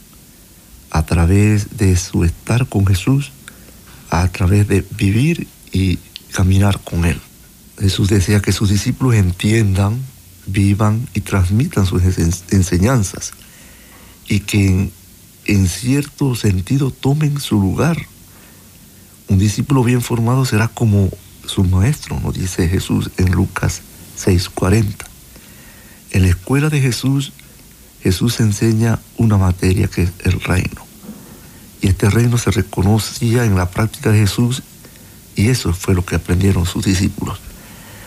a 0.90 1.04
través 1.04 1.76
de 1.76 1.96
su 1.96 2.24
estar 2.24 2.66
con 2.66 2.86
Jesús, 2.86 3.32
a 4.10 4.28
través 4.28 4.68
de 4.68 4.84
vivir 4.96 5.46
y 5.72 5.98
caminar 6.32 6.80
con 6.80 7.04
Él. 7.04 7.20
Jesús 7.78 8.08
decía 8.08 8.40
que 8.40 8.52
sus 8.52 8.70
discípulos 8.70 9.14
entiendan, 9.14 10.02
vivan 10.46 11.06
y 11.14 11.20
transmitan 11.20 11.86
sus 11.86 12.02
enseñanzas 12.50 13.32
y 14.26 14.40
que 14.40 14.90
en, 15.44 15.68
cierto 15.68 16.34
sentido 16.34 16.90
tomen 16.90 17.40
su 17.40 17.60
lugar. 17.60 17.96
Un 19.28 19.38
discípulo 19.38 19.84
bien 19.84 20.00
formado 20.00 20.44
será 20.44 20.68
como 20.68 21.10
su 21.46 21.64
maestro, 21.64 22.18
nos 22.20 22.34
dice 22.34 22.68
Jesús 22.68 23.10
en 23.16 23.32
Lucas 23.32 23.82
6:40. 24.16 25.06
En 26.10 26.22
la 26.22 26.28
escuela 26.28 26.70
de 26.70 26.80
Jesús, 26.80 27.32
Jesús 28.02 28.40
enseña 28.40 28.98
una 29.16 29.36
materia 29.36 29.88
que 29.88 30.02
es 30.02 30.12
el 30.24 30.40
reino. 30.40 30.86
Y 31.80 31.88
este 31.88 32.10
reino 32.10 32.38
se 32.38 32.50
reconocía 32.50 33.44
en 33.44 33.54
la 33.54 33.70
práctica 33.70 34.10
de 34.10 34.20
Jesús 34.20 34.62
y 35.36 35.48
eso 35.48 35.72
fue 35.72 35.94
lo 35.94 36.04
que 36.04 36.16
aprendieron 36.16 36.66
sus 36.66 36.84
discípulos. 36.84 37.38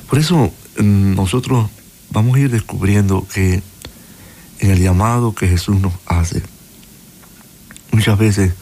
Por 0.09 0.19
eso 0.19 0.51
mm, 0.77 1.15
nosotros 1.15 1.69
vamos 2.09 2.35
a 2.35 2.39
ir 2.39 2.51
descubriendo 2.51 3.25
que 3.33 3.61
en 4.59 4.71
el 4.71 4.81
llamado 4.81 5.33
que 5.33 5.47
Jesús 5.47 5.79
nos 5.79 5.93
hace. 6.05 6.41
Muchas 7.91 8.17
veces 8.17 8.53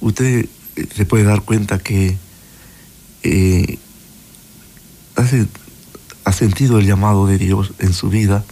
usted 0.00 0.46
se 0.94 1.06
puede 1.06 1.24
dar 1.24 1.42
cuenta 1.42 1.78
que 1.78 2.16
eh, 3.22 3.78
ha 6.24 6.32
sentido 6.32 6.78
el 6.78 6.86
llamado 6.86 7.26
de 7.26 7.38
Dios 7.38 7.72
en 7.78 7.92
su 7.92 8.10
vida, 8.10 8.44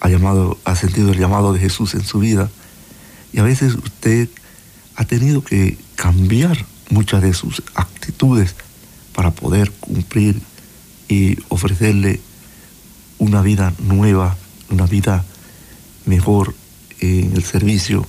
ha, 0.00 0.08
llamado, 0.08 0.58
ha 0.64 0.76
sentido 0.76 1.12
el 1.12 1.18
llamado 1.18 1.52
de 1.52 1.60
Jesús 1.60 1.94
en 1.94 2.04
su 2.04 2.18
vida, 2.20 2.50
y 3.32 3.40
a 3.40 3.42
veces 3.42 3.74
usted 3.74 4.28
ha 4.94 5.04
tenido 5.04 5.42
que 5.42 5.76
cambiar 5.96 6.64
muchas 6.90 7.22
de 7.22 7.34
sus 7.34 7.62
actitudes 7.74 8.54
para 9.14 9.30
poder 9.32 9.72
cumplir 9.72 10.40
y 11.08 11.38
ofrecerle 11.48 12.20
una 13.18 13.42
vida 13.42 13.74
nueva, 13.78 14.36
una 14.70 14.86
vida 14.86 15.24
mejor 16.06 16.54
en 17.00 17.32
el 17.34 17.44
servicio 17.44 18.06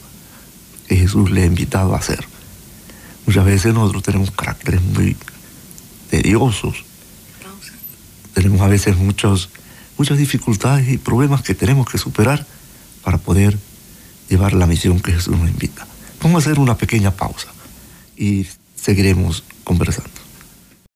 que 0.87 0.95
Jesús 0.95 1.31
le 1.31 1.43
ha 1.43 1.45
invitado 1.45 1.95
a 1.95 1.99
hacer. 1.99 2.25
Muchas 3.29 3.45
veces 3.45 3.75
nosotros 3.75 4.01
tenemos 4.01 4.31
caracteres 4.31 4.81
muy 4.81 5.15
tediosos, 6.09 6.83
tenemos 8.33 8.59
a 8.61 8.67
veces 8.67 8.97
muchos, 8.97 9.51
muchas 9.99 10.17
dificultades 10.17 10.89
y 10.89 10.97
problemas 10.97 11.43
que 11.43 11.53
tenemos 11.53 11.87
que 11.87 11.99
superar 11.99 12.43
para 13.03 13.19
poder 13.19 13.55
llevar 14.29 14.53
la 14.53 14.65
misión 14.65 14.99
que 14.99 15.11
Jesús 15.11 15.37
nos 15.37 15.47
invita. 15.47 15.85
Vamos 16.23 16.37
a 16.37 16.49
hacer 16.49 16.59
una 16.59 16.75
pequeña 16.75 17.11
pausa 17.11 17.49
y 18.17 18.47
seguiremos 18.73 19.43
conversando. 19.63 20.09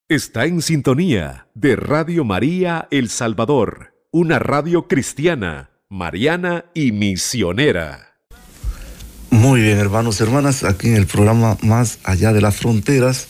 Está 0.09 0.45
en 0.45 0.63
sintonía 0.63 1.45
de 1.53 1.75
Radio 1.75 2.25
María 2.25 2.87
El 2.89 3.09
Salvador, 3.09 3.93
una 4.09 4.39
radio 4.39 4.87
cristiana, 4.87 5.69
mariana 5.87 6.65
y 6.73 6.93
misionera. 6.93 8.12
Muy 9.33 9.61
bien, 9.61 9.79
hermanos 9.79 10.19
y 10.19 10.23
hermanas, 10.23 10.63
aquí 10.63 10.89
en 10.89 10.95
el 10.95 11.07
programa 11.07 11.57
Más 11.63 11.97
Allá 12.03 12.33
de 12.33 12.39
las 12.39 12.55
Fronteras, 12.55 13.25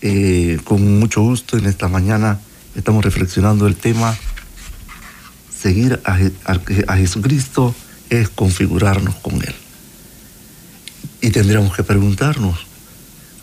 eh, 0.00 0.58
con 0.64 0.98
mucho 0.98 1.22
gusto 1.22 1.56
en 1.56 1.66
esta 1.66 1.86
mañana 1.86 2.40
estamos 2.74 3.04
reflexionando 3.04 3.68
el 3.68 3.76
tema 3.76 4.16
Seguir 5.56 6.00
a, 6.04 6.18
a 6.88 6.96
Jesucristo 6.96 7.72
es 8.10 8.28
configurarnos 8.30 9.14
con 9.14 9.34
Él. 9.36 9.54
Y 11.20 11.30
tendríamos 11.30 11.76
que 11.76 11.84
preguntarnos, 11.84 12.66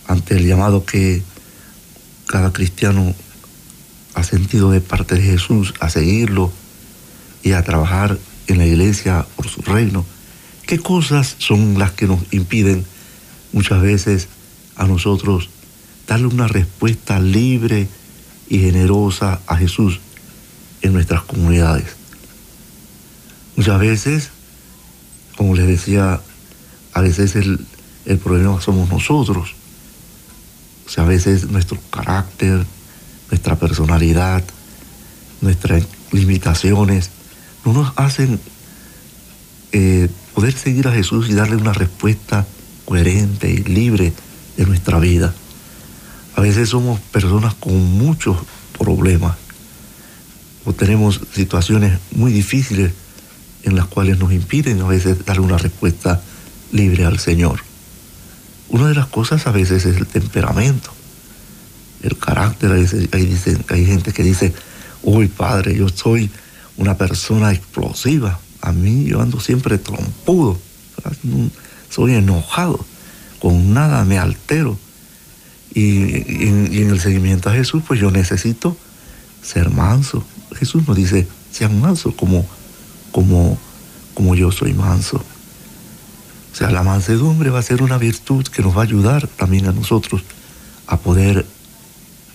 ante 0.05 0.35
el 0.35 0.45
llamado 0.45 0.83
que 0.85 1.23
cada 2.27 2.51
cristiano 2.51 3.15
ha 4.15 4.23
sentido 4.23 4.69
de 4.69 4.81
parte 4.81 5.15
de 5.15 5.21
Jesús 5.21 5.73
a 5.79 5.89
seguirlo 5.89 6.51
y 7.41 7.53
a 7.53 7.63
trabajar 7.63 8.19
en 8.47 8.57
la 8.57 8.65
iglesia 8.65 9.25
por 9.37 9.47
su 9.47 9.61
reino, 9.61 10.05
¿qué 10.65 10.79
cosas 10.79 11.35
son 11.37 11.77
las 11.77 11.91
que 11.91 12.07
nos 12.07 12.21
impiden 12.31 12.85
muchas 13.51 13.81
veces 13.81 14.27
a 14.75 14.85
nosotros 14.85 15.49
darle 16.07 16.27
una 16.27 16.47
respuesta 16.47 17.19
libre 17.19 17.87
y 18.49 18.59
generosa 18.59 19.39
a 19.47 19.57
Jesús 19.57 19.99
en 20.81 20.93
nuestras 20.93 21.23
comunidades? 21.23 21.95
Muchas 23.55 23.79
veces, 23.79 24.29
como 25.37 25.55
les 25.55 25.67
decía, 25.67 26.21
a 26.93 27.01
veces 27.01 27.35
el, 27.35 27.65
el 28.05 28.17
problema 28.17 28.59
somos 28.61 28.89
nosotros 28.89 29.55
o 30.85 30.89
sea, 30.89 31.05
a 31.05 31.07
veces 31.07 31.49
nuestro 31.49 31.79
carácter, 31.89 32.65
nuestra 33.29 33.55
personalidad, 33.55 34.43
nuestras 35.41 35.83
limitaciones, 36.11 37.09
no 37.65 37.73
nos 37.73 37.93
hacen 37.95 38.39
eh, 39.71 40.09
poder 40.33 40.53
seguir 40.53 40.87
a 40.87 40.93
Jesús 40.93 41.29
y 41.29 41.33
darle 41.33 41.55
una 41.55 41.73
respuesta 41.73 42.45
coherente 42.85 43.49
y 43.49 43.57
libre 43.57 44.13
de 44.57 44.65
nuestra 44.65 44.99
vida. 44.99 45.33
A 46.35 46.41
veces 46.41 46.69
somos 46.69 46.99
personas 46.99 47.53
con 47.53 47.75
muchos 47.75 48.37
problemas 48.77 49.37
o 50.65 50.73
tenemos 50.73 51.19
situaciones 51.33 51.99
muy 52.11 52.31
difíciles 52.31 52.93
en 53.63 53.75
las 53.75 53.85
cuales 53.87 54.19
nos 54.19 54.31
impiden 54.31 54.81
a 54.81 54.87
veces 54.87 55.25
darle 55.25 55.43
una 55.43 55.57
respuesta 55.57 56.21
libre 56.71 57.05
al 57.05 57.19
Señor. 57.19 57.61
Una 58.69 58.87
de 58.87 58.95
las 58.95 59.07
cosas 59.07 59.45
a 59.47 59.51
veces 59.51 59.85
es 59.85 59.97
el 59.97 60.07
temperamento, 60.07 60.91
el 62.01 62.17
carácter. 62.17 62.71
Hay, 62.71 63.85
gente 63.85 64.13
que 64.13 64.23
dice, 64.23 64.53
uy 65.03 65.27
padre, 65.27 65.75
yo 65.75 65.89
soy 65.89 66.29
una 66.77 66.97
persona 66.97 67.51
explosiva. 67.51 68.39
A 68.63 68.71
mí 68.71 69.03
yo 69.03 69.21
ando 69.21 69.41
siempre 69.41 69.77
trompudo, 69.77 70.57
soy 71.89 72.13
enojado, 72.13 72.79
con 73.39 73.73
nada 73.73 74.05
me 74.05 74.17
altero. 74.17 74.79
Y, 75.73 76.47
en, 76.47 76.89
el 76.89 77.01
seguimiento 77.01 77.49
a 77.49 77.53
Jesús, 77.53 77.83
pues 77.85 77.99
yo 77.99 78.09
necesito 78.09 78.77
ser 79.41 79.69
manso. 79.69 80.23
Jesús 80.55 80.87
nos 80.87 80.95
dice, 80.95 81.27
sean 81.51 81.81
mansos 81.81 82.15
como, 82.15 82.45
como, 83.11 83.57
como 84.13 84.33
yo 84.33 84.49
soy 84.49 84.71
manso. 84.71 85.17
O 85.17 86.55
sea, 86.55 86.71
la 86.71 86.83
mansedumbre 86.83 87.49
va 87.49 87.59
a 87.59 87.63
ser 87.63 87.83
una 87.83 87.97
virtud 87.97 88.47
que 88.47 88.61
nos 88.61 88.77
va 88.77 88.81
a 88.81 88.85
ayudar 88.85 89.27
también 89.27 89.67
a 89.67 89.73
nosotros 89.73 90.21
a 90.87 90.95
poder 90.95 91.45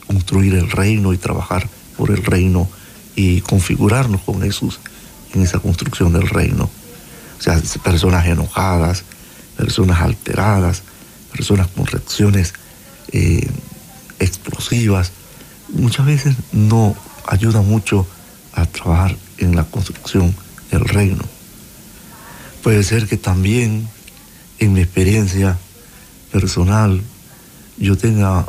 construir 0.06 0.56
el 0.56 0.70
reino 0.70 1.14
y 1.14 1.16
trabajar 1.16 1.70
por 1.96 2.10
el 2.10 2.22
reino 2.22 2.68
y 3.16 3.40
configurarnos 3.40 4.20
con 4.20 4.42
Jesús 4.42 4.78
en 5.34 5.42
esa 5.42 5.58
construcción 5.58 6.12
del 6.12 6.28
reino. 6.28 6.70
O 7.38 7.42
sea, 7.42 7.60
personas 7.82 8.26
enojadas, 8.26 9.04
personas 9.56 10.00
alteradas, 10.00 10.82
personas 11.32 11.68
con 11.68 11.86
reacciones 11.86 12.54
eh, 13.12 13.48
explosivas, 14.18 15.12
muchas 15.68 16.06
veces 16.06 16.36
no 16.52 16.96
ayuda 17.26 17.62
mucho 17.62 18.06
a 18.54 18.66
trabajar 18.66 19.16
en 19.38 19.54
la 19.54 19.64
construcción 19.64 20.34
del 20.70 20.80
reino. 20.80 21.24
Puede 22.62 22.82
ser 22.82 23.06
que 23.06 23.16
también 23.16 23.88
en 24.58 24.72
mi 24.72 24.80
experiencia 24.80 25.56
personal 26.32 27.02
yo 27.76 27.96
tenga 27.96 28.46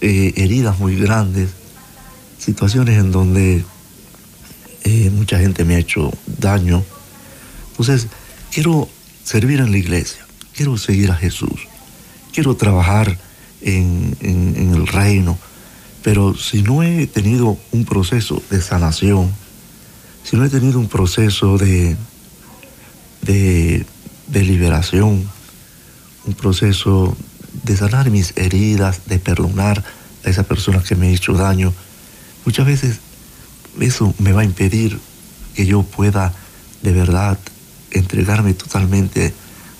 eh, 0.00 0.32
heridas 0.36 0.78
muy 0.78 0.96
grandes, 0.96 1.50
situaciones 2.38 2.98
en 2.98 3.12
donde 3.12 3.64
eh, 4.86 5.10
mucha 5.10 5.40
gente 5.40 5.64
me 5.64 5.74
ha 5.74 5.78
hecho 5.80 6.12
daño. 6.38 6.84
Entonces, 7.70 8.06
quiero 8.52 8.88
servir 9.24 9.58
en 9.58 9.72
la 9.72 9.78
iglesia, 9.78 10.24
quiero 10.54 10.78
seguir 10.78 11.10
a 11.10 11.16
Jesús, 11.16 11.66
quiero 12.32 12.54
trabajar 12.54 13.18
en, 13.62 14.16
el 14.22 14.86
reino, 14.86 15.36
pero 16.04 16.36
si 16.36 16.62
no 16.62 16.84
he 16.84 17.08
tenido 17.08 17.58
un 17.72 17.84
proceso 17.84 18.40
de 18.48 18.62
sanación, 18.62 19.32
si 20.22 20.36
no 20.36 20.44
he 20.44 20.50
tenido 20.50 20.78
un 20.78 20.88
proceso 20.88 21.58
de, 21.58 21.96
de 23.22 23.84
liberación, 24.30 25.28
un 26.26 26.34
proceso 26.34 27.16
de 27.64 27.76
sanar 27.76 28.10
mis 28.10 28.34
heridas, 28.36 29.00
de 29.06 29.18
perdonar 29.18 29.82
a 30.24 30.30
esa 30.30 30.44
persona 30.44 30.80
que 30.80 30.94
me 30.94 31.08
ha 31.08 31.10
hecho 31.10 31.32
daño. 31.32 31.72
Muchas 32.44 32.66
veces 32.66 33.00
eso 33.80 34.14
me 34.18 34.32
va 34.32 34.42
a 34.42 34.44
impedir 34.44 34.98
que 35.54 35.66
yo 35.66 35.82
pueda 35.82 36.32
de 36.82 36.92
verdad 36.92 37.38
entregarme 37.90 38.54
totalmente 38.54 39.32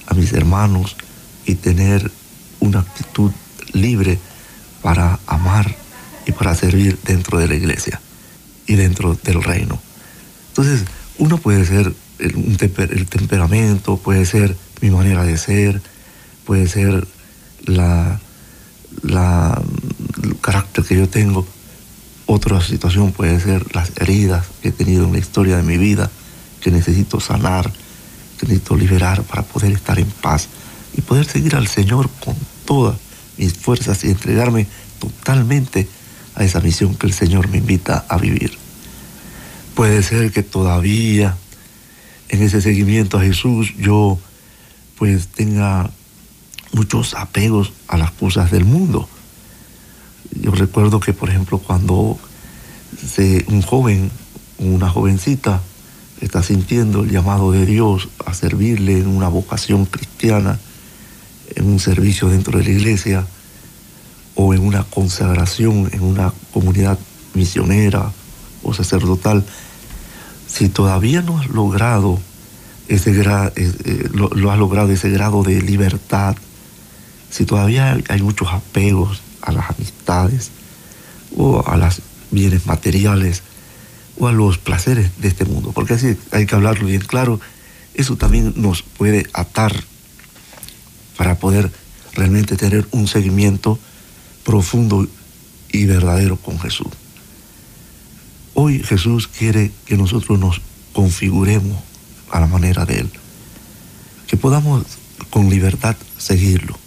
a 0.06 0.14
mis 0.14 0.32
hermanos 0.32 0.96
y 1.44 1.54
tener 1.54 2.10
una 2.60 2.80
actitud 2.80 3.30
libre 3.72 4.18
para 4.82 5.18
amar 5.26 5.74
y 6.26 6.32
para 6.32 6.54
servir 6.54 6.98
dentro 7.04 7.38
de 7.38 7.48
la 7.48 7.54
iglesia 7.54 8.00
y 8.66 8.74
dentro 8.74 9.16
del 9.22 9.42
reino. 9.42 9.80
Entonces, 10.48 10.84
uno 11.18 11.38
puede 11.38 11.64
ser 11.64 11.92
el, 12.18 12.56
temperamento, 13.08 13.98
puede 13.98 14.24
ser 14.26 14.56
mi 14.80 14.90
manera 14.90 15.24
de 15.24 15.36
ser, 15.38 15.80
puede 16.44 16.66
ser 16.66 17.06
la, 17.64 18.20
la, 19.02 19.60
el 20.22 20.38
carácter 20.40 20.84
que 20.84 20.96
yo 20.96 21.08
tengo. 21.08 21.46
Otra 22.26 22.60
situación 22.60 23.12
puede 23.12 23.38
ser 23.40 23.74
las 23.74 23.92
heridas 24.00 24.46
que 24.60 24.68
he 24.68 24.72
tenido 24.72 25.04
en 25.04 25.12
la 25.12 25.18
historia 25.18 25.56
de 25.56 25.62
mi 25.62 25.78
vida, 25.78 26.10
que 26.60 26.72
necesito 26.72 27.20
sanar, 27.20 27.70
que 28.38 28.46
necesito 28.46 28.76
liberar 28.76 29.22
para 29.22 29.42
poder 29.42 29.72
estar 29.72 29.98
en 29.98 30.10
paz 30.10 30.48
y 30.96 31.02
poder 31.02 31.26
seguir 31.26 31.54
al 31.54 31.68
Señor 31.68 32.10
con 32.24 32.34
todas 32.64 32.96
mis 33.38 33.54
fuerzas 33.54 34.02
y 34.02 34.08
entregarme 34.08 34.66
totalmente 34.98 35.88
a 36.34 36.44
esa 36.44 36.60
misión 36.60 36.96
que 36.96 37.06
el 37.06 37.12
Señor 37.12 37.48
me 37.48 37.58
invita 37.58 38.04
a 38.08 38.18
vivir. 38.18 38.58
Puede 39.74 40.02
ser 40.02 40.32
que 40.32 40.42
todavía 40.42 41.36
en 42.28 42.42
ese 42.42 42.60
seguimiento 42.60 43.18
a 43.18 43.22
Jesús 43.22 43.74
yo 43.78 44.18
pues 44.98 45.28
tenga 45.28 45.90
muchos 46.72 47.14
apegos 47.14 47.72
a 47.86 47.96
las 47.96 48.10
cosas 48.10 48.50
del 48.50 48.64
mundo. 48.64 49.08
Yo 50.32 50.50
recuerdo 50.52 51.00
que, 51.00 51.12
por 51.12 51.28
ejemplo, 51.28 51.58
cuando 51.58 52.18
un 53.48 53.62
joven, 53.62 54.10
una 54.58 54.88
jovencita, 54.88 55.60
está 56.20 56.42
sintiendo 56.42 57.02
el 57.02 57.10
llamado 57.10 57.52
de 57.52 57.66
Dios 57.66 58.08
a 58.24 58.34
servirle 58.34 58.98
en 58.98 59.06
una 59.06 59.28
vocación 59.28 59.84
cristiana, 59.84 60.58
en 61.54 61.66
un 61.66 61.78
servicio 61.78 62.28
dentro 62.28 62.58
de 62.58 62.64
la 62.64 62.70
iglesia 62.70 63.26
o 64.34 64.54
en 64.54 64.62
una 64.62 64.84
consagración 64.84 65.88
en 65.92 66.02
una 66.02 66.32
comunidad 66.52 66.98
misionera 67.34 68.12
o 68.62 68.74
sacerdotal, 68.74 69.44
si 70.46 70.68
todavía 70.68 71.22
no 71.22 71.38
has 71.38 71.48
logrado 71.48 72.18
ese 72.88 73.12
grado, 73.12 73.52
eh, 73.56 73.72
eh, 73.84 74.08
lo, 74.12 74.50
has 74.50 74.58
logrado 74.58 74.90
ese 74.90 75.10
grado 75.10 75.42
de 75.42 75.60
libertad, 75.62 76.36
si 77.30 77.44
todavía 77.44 77.98
hay 78.08 78.22
muchos 78.22 78.48
apegos 78.48 79.22
a 79.46 79.52
las 79.52 79.70
amistades 79.70 80.50
o 81.34 81.64
a 81.66 81.76
los 81.78 82.02
bienes 82.30 82.66
materiales 82.66 83.42
o 84.18 84.28
a 84.28 84.32
los 84.32 84.58
placeres 84.58 85.10
de 85.18 85.28
este 85.28 85.44
mundo, 85.44 85.72
porque 85.72 85.94
así 85.94 86.16
hay 86.32 86.46
que 86.46 86.54
hablarlo 86.54 86.86
bien 86.86 87.02
claro, 87.02 87.40
eso 87.94 88.16
también 88.16 88.52
nos 88.56 88.82
puede 88.82 89.26
atar 89.32 89.74
para 91.16 91.38
poder 91.38 91.70
realmente 92.14 92.56
tener 92.56 92.86
un 92.90 93.08
seguimiento 93.08 93.78
profundo 94.44 95.06
y 95.70 95.84
verdadero 95.86 96.36
con 96.36 96.58
Jesús. 96.58 96.88
Hoy 98.54 98.82
Jesús 98.82 99.28
quiere 99.28 99.70
que 99.84 99.96
nosotros 99.96 100.38
nos 100.38 100.60
configuremos 100.92 101.78
a 102.30 102.40
la 102.40 102.46
manera 102.46 102.84
de 102.86 103.00
Él, 103.00 103.10
que 104.26 104.36
podamos 104.36 104.84
con 105.30 105.50
libertad 105.50 105.96
seguirlo, 106.16 106.78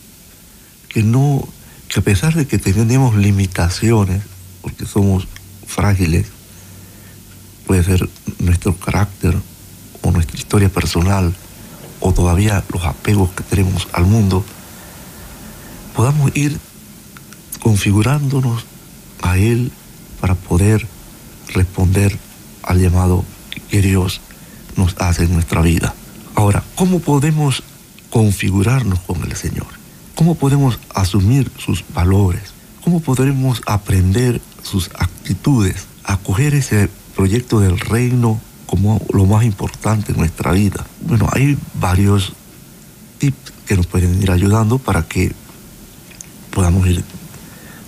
que 0.88 1.04
no, 1.04 1.48
que 1.90 2.00
a 2.00 2.04
pesar 2.04 2.36
de 2.36 2.46
que 2.46 2.60
tenemos 2.60 3.16
limitaciones, 3.16 4.22
porque 4.62 4.86
somos 4.86 5.28
frágiles, 5.66 6.28
puede 7.66 7.84
ser 7.84 8.08
nuestro 8.38 8.76
carácter 8.76 9.36
o 10.04 10.12
nuestra 10.12 10.38
historia 10.38 10.70
personal 10.70 11.36
o 12.00 12.14
todavía 12.14 12.64
los 12.72 12.86
apegos 12.86 13.32
que 13.32 13.44
tenemos 13.44 13.88
al 13.92 14.06
mundo, 14.06 14.46
podamos 15.96 16.32
ir 16.36 16.60
configurándonos 17.60 18.66
a 19.24 19.38
Él 19.38 19.72
para 20.22 20.36
poder 20.36 20.86
responder 21.54 22.18
al 22.62 22.80
llamado 22.80 23.26
que 23.70 23.82
Dios 23.82 24.22
nos 24.78 24.96
hace 25.00 25.24
en 25.24 25.34
nuestra 25.34 25.62
vida. 25.62 25.96
Ahora, 26.36 26.64
¿cómo 26.76 27.00
podemos 27.00 27.64
configurarnos 28.12 29.00
con 29.02 29.24
el 29.24 29.36
Señor? 29.36 29.79
¿Cómo 30.20 30.36
podemos 30.36 30.78
asumir 30.94 31.50
sus 31.58 31.86
valores? 31.94 32.42
¿Cómo 32.84 33.00
podremos 33.00 33.62
aprender 33.66 34.42
sus 34.64 34.90
actitudes? 34.96 35.88
Acoger 36.04 36.56
ese 36.56 36.90
proyecto 37.16 37.62
del 37.62 37.80
reino 37.80 38.38
como 38.66 39.02
lo 39.14 39.26
más 39.26 39.46
importante 39.46 40.12
en 40.12 40.18
nuestra 40.18 40.52
vida. 40.52 40.86
Bueno, 41.08 41.30
hay 41.32 41.58
varios 41.76 42.34
tips 43.18 43.54
que 43.66 43.78
nos 43.78 43.88
pueden 43.88 44.22
ir 44.22 44.30
ayudando 44.30 44.78
para 44.78 45.04
que 45.04 45.32
podamos 46.52 46.86
ir 46.86 47.02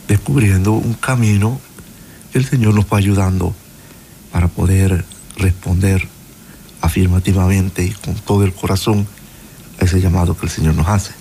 descubriendo 0.07 0.71
un 0.71 0.93
camino 0.93 1.59
que 2.31 2.39
el 2.39 2.45
Señor 2.45 2.75
nos 2.75 2.85
va 2.85 2.97
ayudando 2.97 3.53
para 4.31 4.47
poder 4.47 5.03
responder 5.35 6.07
afirmativamente 6.79 7.83
y 7.83 7.89
con 7.89 8.15
todo 8.15 8.45
el 8.45 8.53
corazón 8.53 9.05
a 9.81 9.83
ese 9.83 9.99
llamado 9.99 10.37
que 10.37 10.45
el 10.45 10.51
Señor 10.53 10.75
nos 10.75 10.87
hace. 10.87 11.20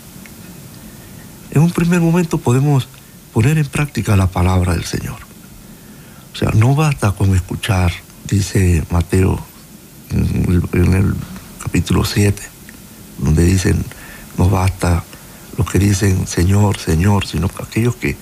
En 1.51 1.63
un 1.63 1.71
primer 1.71 2.01
momento 2.01 2.39
podemos 2.39 2.89
poner 3.33 3.59
en 3.59 3.67
práctica 3.67 4.17
la 4.17 4.29
palabra 4.29 4.75
del 4.75 4.85
Señor. 4.85 5.19
O 6.33 6.37
sea, 6.37 6.51
no 6.55 6.75
basta 6.75 7.13
con 7.13 7.35
escuchar, 7.35 7.93
dice 8.29 8.85
Mateo 8.91 9.41
en 10.11 10.95
el, 10.95 11.15
capítulo 11.63 12.05
7, 12.05 12.43
donde 13.19 13.45
dicen, 13.45 13.85
no 14.39 14.49
basta 14.49 15.05
los 15.57 15.71
que 15.71 15.79
dicen 15.79 16.27
Señor, 16.27 16.79
Señor, 16.79 17.27
sino 17.27 17.51
aquellos 17.63 17.97
que, 17.97 18.17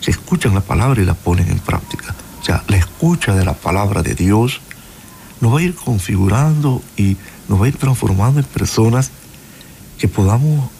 que 0.00 0.10
escuchan 0.10 0.54
la 0.54 0.60
palabra 0.60 1.02
y 1.02 1.04
la 1.04 1.14
ponen 1.14 1.50
en 1.50 1.58
práctica. 1.58 2.14
O 2.40 2.44
sea, 2.44 2.62
la 2.68 2.76
escucha 2.76 3.34
de 3.34 3.44
la 3.44 3.54
palabra 3.54 4.02
de 4.02 4.14
Dios 4.14 4.60
nos 5.40 5.54
va 5.54 5.60
a 5.60 5.62
ir 5.62 5.74
configurando 5.74 6.82
y 6.96 7.16
nos 7.48 7.60
va 7.60 7.64
a 7.64 7.68
ir 7.68 7.76
transformando 7.76 8.40
en 8.40 8.46
personas 8.46 9.10
que 9.98 10.08
podamos 10.08 10.70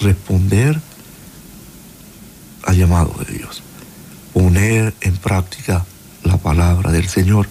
responder 0.00 0.80
al 2.68 2.76
llamado 2.76 3.14
de 3.26 3.32
Dios. 3.32 3.62
Poner 4.34 4.94
en 5.00 5.16
práctica 5.16 5.86
la 6.22 6.36
palabra 6.36 6.92
del 6.92 7.08
Señor 7.08 7.48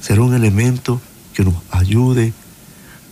será 0.00 0.22
un 0.22 0.34
elemento 0.34 1.00
que 1.32 1.44
nos 1.44 1.54
ayude 1.70 2.32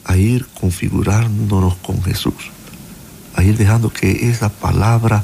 a 0.05 0.17
ir 0.17 0.47
configurándonos 0.61 1.77
con 1.77 2.03
Jesús, 2.03 2.51
a 3.37 3.45
ir 3.45 3.57
dejando 3.57 3.91
que 3.91 4.29
esa 4.29 4.49
palabra, 4.49 5.23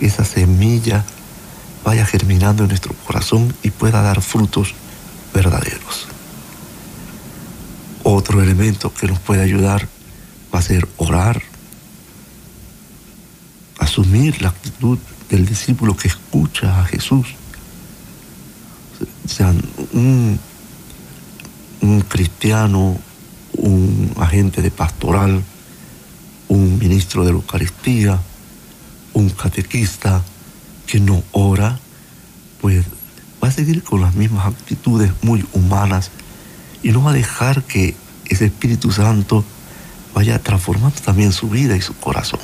esa 0.00 0.26
semilla, 0.26 1.02
vaya 1.82 2.04
germinando 2.04 2.64
en 2.64 2.68
nuestro 2.68 2.92
corazón 3.06 3.54
y 3.62 3.70
pueda 3.70 4.02
dar 4.02 4.20
frutos 4.20 4.74
verdaderos. 5.32 6.08
Otro 8.02 8.42
elemento 8.42 8.92
que 8.92 9.06
nos 9.06 9.18
puede 9.18 9.42
ayudar 9.42 9.88
va 10.54 10.58
a 10.58 10.62
ser 10.62 10.86
orar, 10.98 11.40
asumir 13.78 14.42
la 14.42 14.50
actitud 14.50 14.98
del 15.30 15.46
discípulo 15.46 15.96
que 15.96 16.08
escucha 16.08 16.80
a 16.80 16.84
Jesús. 16.84 17.26
O 19.24 19.28
sea, 19.28 19.52
un, 19.92 20.38
un 21.80 22.00
cristiano, 22.02 22.96
un 23.54 24.12
agente 24.18 24.62
de 24.62 24.70
pastoral, 24.70 25.42
un 26.48 26.78
ministro 26.78 27.24
de 27.24 27.32
la 27.32 27.38
Eucaristía, 27.38 28.20
un 29.12 29.30
catequista, 29.30 30.22
que 30.86 31.00
no 31.00 31.22
ora, 31.32 31.78
pues 32.60 32.84
va 33.42 33.48
a 33.48 33.52
seguir 33.52 33.82
con 33.82 34.00
las 34.00 34.14
mismas 34.14 34.46
actitudes 34.46 35.12
muy 35.22 35.44
humanas 35.52 36.10
y 36.82 36.90
no 36.92 37.02
va 37.02 37.10
a 37.10 37.14
dejar 37.14 37.62
que 37.64 37.94
ese 38.26 38.46
Espíritu 38.46 38.92
Santo 38.92 39.44
vaya 40.14 40.38
transformando 40.38 41.00
también 41.00 41.32
su 41.32 41.48
vida 41.48 41.76
y 41.76 41.80
su 41.80 41.94
corazón. 41.94 42.40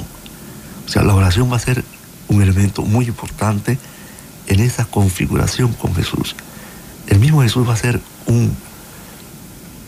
O 0.87 0.89
sea, 0.89 1.03
la 1.03 1.15
oración 1.15 1.51
va 1.51 1.57
a 1.57 1.61
ser 1.61 1.85
un 2.31 2.43
elemento 2.43 2.83
muy 2.83 3.07
importante 3.07 3.79
en 4.47 4.61
esa 4.61 4.85
configuración 4.85 5.73
con 5.75 5.95
Jesús. 5.95 6.37
El 7.07 7.19
mismo 7.19 7.43
Jesús 7.43 7.69
va 7.69 7.75
a 7.75 7.77
ser 7.77 8.01
un 8.27 8.57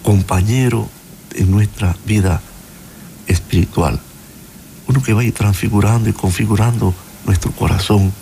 compañero 0.03 0.89
en 1.35 1.51
nuestra 1.51 1.97
vida 2.05 2.41
espiritual. 3.27 4.01
Uno 4.89 5.03
que 5.03 5.15
va 5.15 5.23
a 5.23 5.25
ir 5.25 5.33
transfigurando 5.33 6.11
y 6.11 6.13
configurando 6.13 6.93
nuestro 7.25 7.53
corazón 7.53 8.13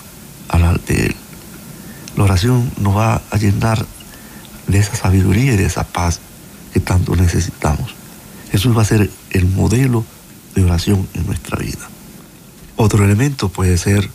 al 0.48 0.80
de 0.86 1.06
Él. 1.06 1.16
La 2.16 2.24
oración 2.24 2.70
nos 2.78 2.96
va 2.96 3.22
a 3.30 3.36
llenar 3.38 3.84
de 4.66 4.78
esa 4.78 4.94
sabiduría 4.94 5.54
y 5.54 5.56
de 5.56 5.64
esa 5.64 5.84
paz 5.84 6.20
que 6.72 6.80
tanto 6.80 7.16
necesitamos. 7.16 7.94
Jesús 8.52 8.76
va 8.76 8.82
a 8.82 8.84
ser 8.84 9.10
el 9.30 9.46
modelo 9.46 10.04
de 10.54 10.64
oración 10.64 11.08
en 11.14 11.26
nuestra 11.26 11.58
vida. 11.58 11.88
Otro 12.82 13.04
elemento 13.04 13.50
puede 13.50 13.76
ser 13.76 14.08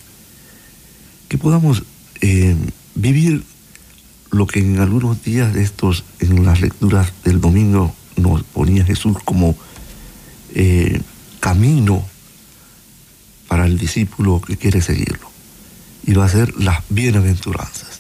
que 1.30 1.38
podamos 1.38 1.84
eh, 2.22 2.56
vivir 2.96 3.44
lo 4.32 4.48
que 4.48 4.58
en 4.58 4.80
algunos 4.80 5.22
días 5.24 5.54
de 5.54 5.62
estos, 5.62 6.04
en 6.18 6.44
las 6.44 6.62
lecturas 6.62 7.14
del 7.24 7.40
domingo, 7.40 7.94
nos 8.16 8.42
ponía 8.42 8.84
Jesús 8.84 9.18
como 9.24 9.56
eh, 10.56 11.00
camino 11.40 12.04
para 13.48 13.68
el 13.68 13.78
discípulo 13.78 14.42
que 14.42 14.58
quiere 14.58 14.82
seguirlo 14.82 15.30
y 16.04 16.14
va 16.14 16.26
a 16.26 16.30
ser 16.30 16.60
las 16.60 16.80
bienaventuranzas. 16.90 18.00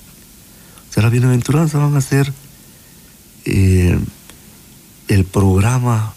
O 0.90 0.94
sea, 0.94 1.04
las 1.04 1.12
bienaventuranzas 1.12 1.80
van 1.80 1.96
a 1.96 2.02
ser 2.02 2.34
eh, 3.46 4.00
el 5.10 5.26
programa 5.26 6.16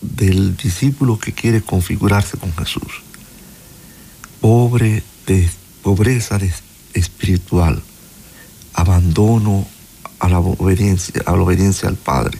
del 0.00 0.56
discípulo 0.56 1.18
que 1.18 1.32
quiere 1.32 1.62
configurarse 1.62 2.38
con 2.38 2.54
Jesús. 2.54 3.01
Pobre 4.42 5.02
de 5.26 5.48
pobreza 5.82 6.38
espiritual, 6.92 7.82
abandono 8.74 9.66
a 10.18 10.28
la 10.28 10.40
obediencia, 10.40 11.22
a 11.24 11.32
la 11.32 11.42
obediencia 11.42 11.88
al 11.88 11.96
Padre, 11.96 12.38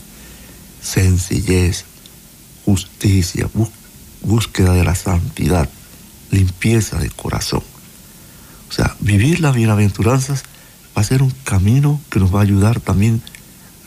sencillez, 0.83 1.87
justicia, 2.67 3.49
búsqueda 4.21 4.75
de 4.75 4.85
la 4.85 4.95
santidad, 4.95 5.71
limpieza 6.31 6.99
de 6.99 7.09
corazón. 7.09 7.62
O 8.69 8.73
sea, 8.73 8.97
vivir 9.01 9.41
las 9.41 9.55
bienaventuranzas 9.55 10.45
va 10.97 11.03
a 11.03 11.05
ser 11.05 11.23
un 11.23 11.33
camino 11.45 12.01
que 12.11 12.21
nos 12.21 12.35
va 12.35 12.41
a 12.41 12.43
ayudar 12.43 12.81
también 12.81 13.23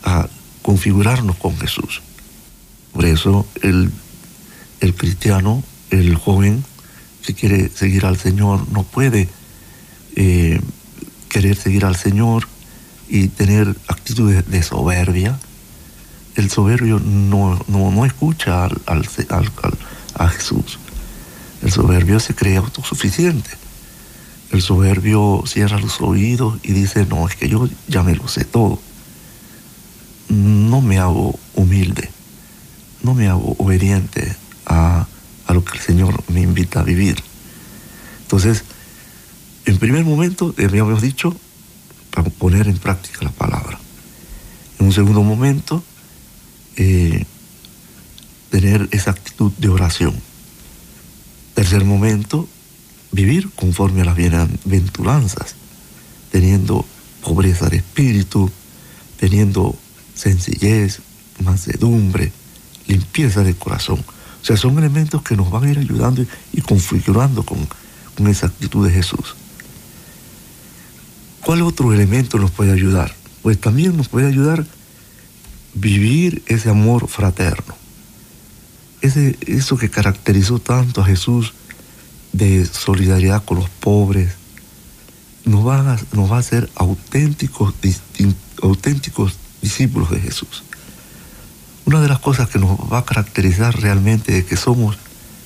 a 0.04 0.28
configurarnos 0.62 1.36
con 1.38 1.58
Jesús. 1.58 2.01
Por 2.93 3.06
eso 3.06 3.45
el, 3.62 3.91
cristiano, 4.95 5.63
el 5.89 6.15
joven 6.15 6.63
que 7.25 7.33
quiere 7.33 7.69
seguir 7.69 8.05
al 8.05 8.17
Señor, 8.17 8.67
no 8.69 8.83
puede 8.83 9.27
eh, 10.15 10.61
querer 11.29 11.55
seguir 11.55 11.85
al 11.85 11.95
Señor 11.95 12.47
y 13.09 13.27
tener 13.27 13.75
actitudes 13.88 14.49
de 14.49 14.63
soberbia. 14.63 15.38
El 16.35 16.49
soberbio 16.49 16.99
no, 16.99 17.59
no, 17.67 18.05
escucha 18.05 18.65
al, 18.65 19.09
a 20.15 20.27
Jesús. 20.29 20.79
El 21.61 21.71
soberbio 21.71 22.19
se 22.19 22.35
cree 22.35 22.57
autosuficiente. 22.57 23.49
El 24.51 24.61
soberbio 24.61 25.43
cierra 25.47 25.79
los 25.79 25.99
oídos 26.01 26.59
y 26.63 26.73
dice, 26.73 27.05
no, 27.05 27.27
es 27.27 27.35
que 27.35 27.49
yo 27.49 27.67
ya 27.88 28.03
me 28.03 28.15
lo 28.15 28.27
sé 28.27 28.45
todo. 28.45 28.79
No 30.29 30.81
me 30.81 30.99
hago 30.99 31.39
humilde, 31.53 32.09
no 33.01 33.13
me 33.13 33.27
hago 33.27 33.55
obediente 33.57 34.35
a, 34.65 35.07
a 35.47 35.53
lo 35.53 35.63
que 35.63 35.77
el 35.77 35.84
Señor 35.84 36.23
me 36.29 36.41
invita 36.41 36.79
a 36.79 36.84
vivir. 36.84 37.21
Entonces, 38.21 38.63
en 39.65 39.77
primer 39.77 40.05
momento, 40.05 40.53
habíamos 40.58 41.01
dicho, 41.01 41.36
para 42.12 42.29
poner 42.29 42.67
en 42.67 42.77
práctica 42.77 43.19
la 43.21 43.31
palabra. 43.31 43.79
En 44.79 44.86
un 44.88 44.93
segundo 44.93 45.23
momento, 45.23 45.84
eh, 46.75 47.25
tener 48.49 48.88
esa 48.91 49.12
actitud 49.12 49.51
de 49.58 49.69
oración. 49.69 50.15
Tercer 51.53 51.84
momento, 51.84 52.47
vivir 53.12 53.49
conforme 53.55 54.01
a 54.01 54.05
las 54.05 54.15
bienaventuranzas, 54.15 55.55
teniendo 56.31 56.86
pobreza 57.21 57.69
de 57.69 57.77
espíritu, 57.77 58.51
teniendo 59.19 59.75
sencillez, 60.13 60.99
mansedumbre, 61.39 62.31
limpieza 62.88 63.43
de 63.43 63.55
corazón. 63.55 64.03
O 64.45 64.47
sea, 64.47 64.58
son 64.58 64.77
elementos 64.77 65.23
que 65.23 65.36
nos 65.36 65.49
van 65.49 65.63
a 65.63 65.71
ir 65.71 65.79
ayudando 65.79 66.23
y 66.53 66.62
configurando 66.62 67.41
con, 67.41 67.67
con 68.15 68.27
esa 68.27 68.45
actitud 68.45 68.86
de 68.86 68.93
Jesús. 68.93 69.36
¿Cuál 71.43 71.63
otro 71.63 71.91
elemento 71.91 72.38
nos 72.38 72.51
puede 72.51 72.71
ayudar? 72.71 73.15
Pues 73.41 73.60
también 73.60 73.97
nos 73.97 74.08
puede 74.08 74.27
ayudar 74.27 74.63
vivir 75.73 76.43
ese 76.45 76.69
amor 76.69 77.08
fraterno. 77.08 77.75
Ese, 79.01 79.36
eso 79.47 79.77
que 79.77 79.89
caracterizó 79.89 80.60
tanto 80.60 81.01
a 81.01 81.05
Jesús 81.05 81.55
de 82.31 82.67
solidaridad 82.67 83.43
con 83.45 83.58
los 83.58 83.69
pobres, 83.71 84.36
nos 85.43 85.65
va 85.65 85.79
a, 85.79 85.99
nos 86.12 86.31
va 86.31 86.36
a 86.36 86.41
hacer 86.41 86.69
auténticos, 86.75 87.73
auténticos 88.62 89.38
discípulos 89.63 90.12
de 90.12 90.19
Jesús. 90.19 90.63
Una 91.85 92.01
de 92.01 92.07
las 92.07 92.19
cosas 92.19 92.49
que 92.49 92.57
nos 92.57 92.79
va 92.91 92.99
a 92.99 93.05
caracterizar 93.05 93.79
realmente 93.79 94.31
de 94.33 94.45
que 94.45 94.57
somos 94.57 94.97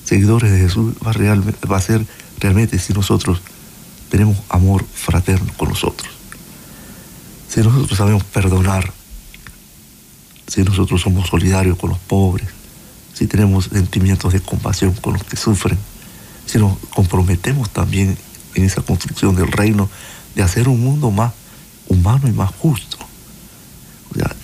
seguidores 0.04 0.50
de 0.50 0.58
Jesús 0.58 0.94
va, 1.06 1.76
a 1.76 1.80
ser 1.80 2.06
realmente 2.38 2.78
si 2.78 2.94
nosotros 2.94 3.42
tenemos 4.08 4.38
amor 4.48 4.84
fraterno 4.92 5.52
con 5.58 5.68
nosotros. 5.68 6.10
Si 7.48 7.60
nosotros 7.60 7.98
sabemos 7.98 8.24
perdonar, 8.24 8.90
si 10.46 10.62
nosotros 10.62 11.02
somos 11.02 11.28
solidarios 11.28 11.76
con 11.76 11.90
los 11.90 11.98
pobres, 11.98 12.48
si 13.12 13.26
tenemos 13.26 13.66
sentimientos 13.66 14.32
de 14.32 14.40
compasión 14.40 14.94
con 14.94 15.12
los 15.12 15.24
que 15.24 15.36
sufren, 15.36 15.78
si 16.46 16.58
nos 16.58 16.78
comprometemos 16.94 17.68
también 17.68 18.16
en 18.54 18.64
esa 18.64 18.80
construcción 18.80 19.36
del 19.36 19.52
reino 19.52 19.90
de 20.34 20.42
hacer 20.42 20.68
un 20.68 20.80
mundo 20.80 21.10
más 21.10 21.32
humano 21.86 22.28
y 22.28 22.32
más 22.32 22.50
justo. 22.54 22.96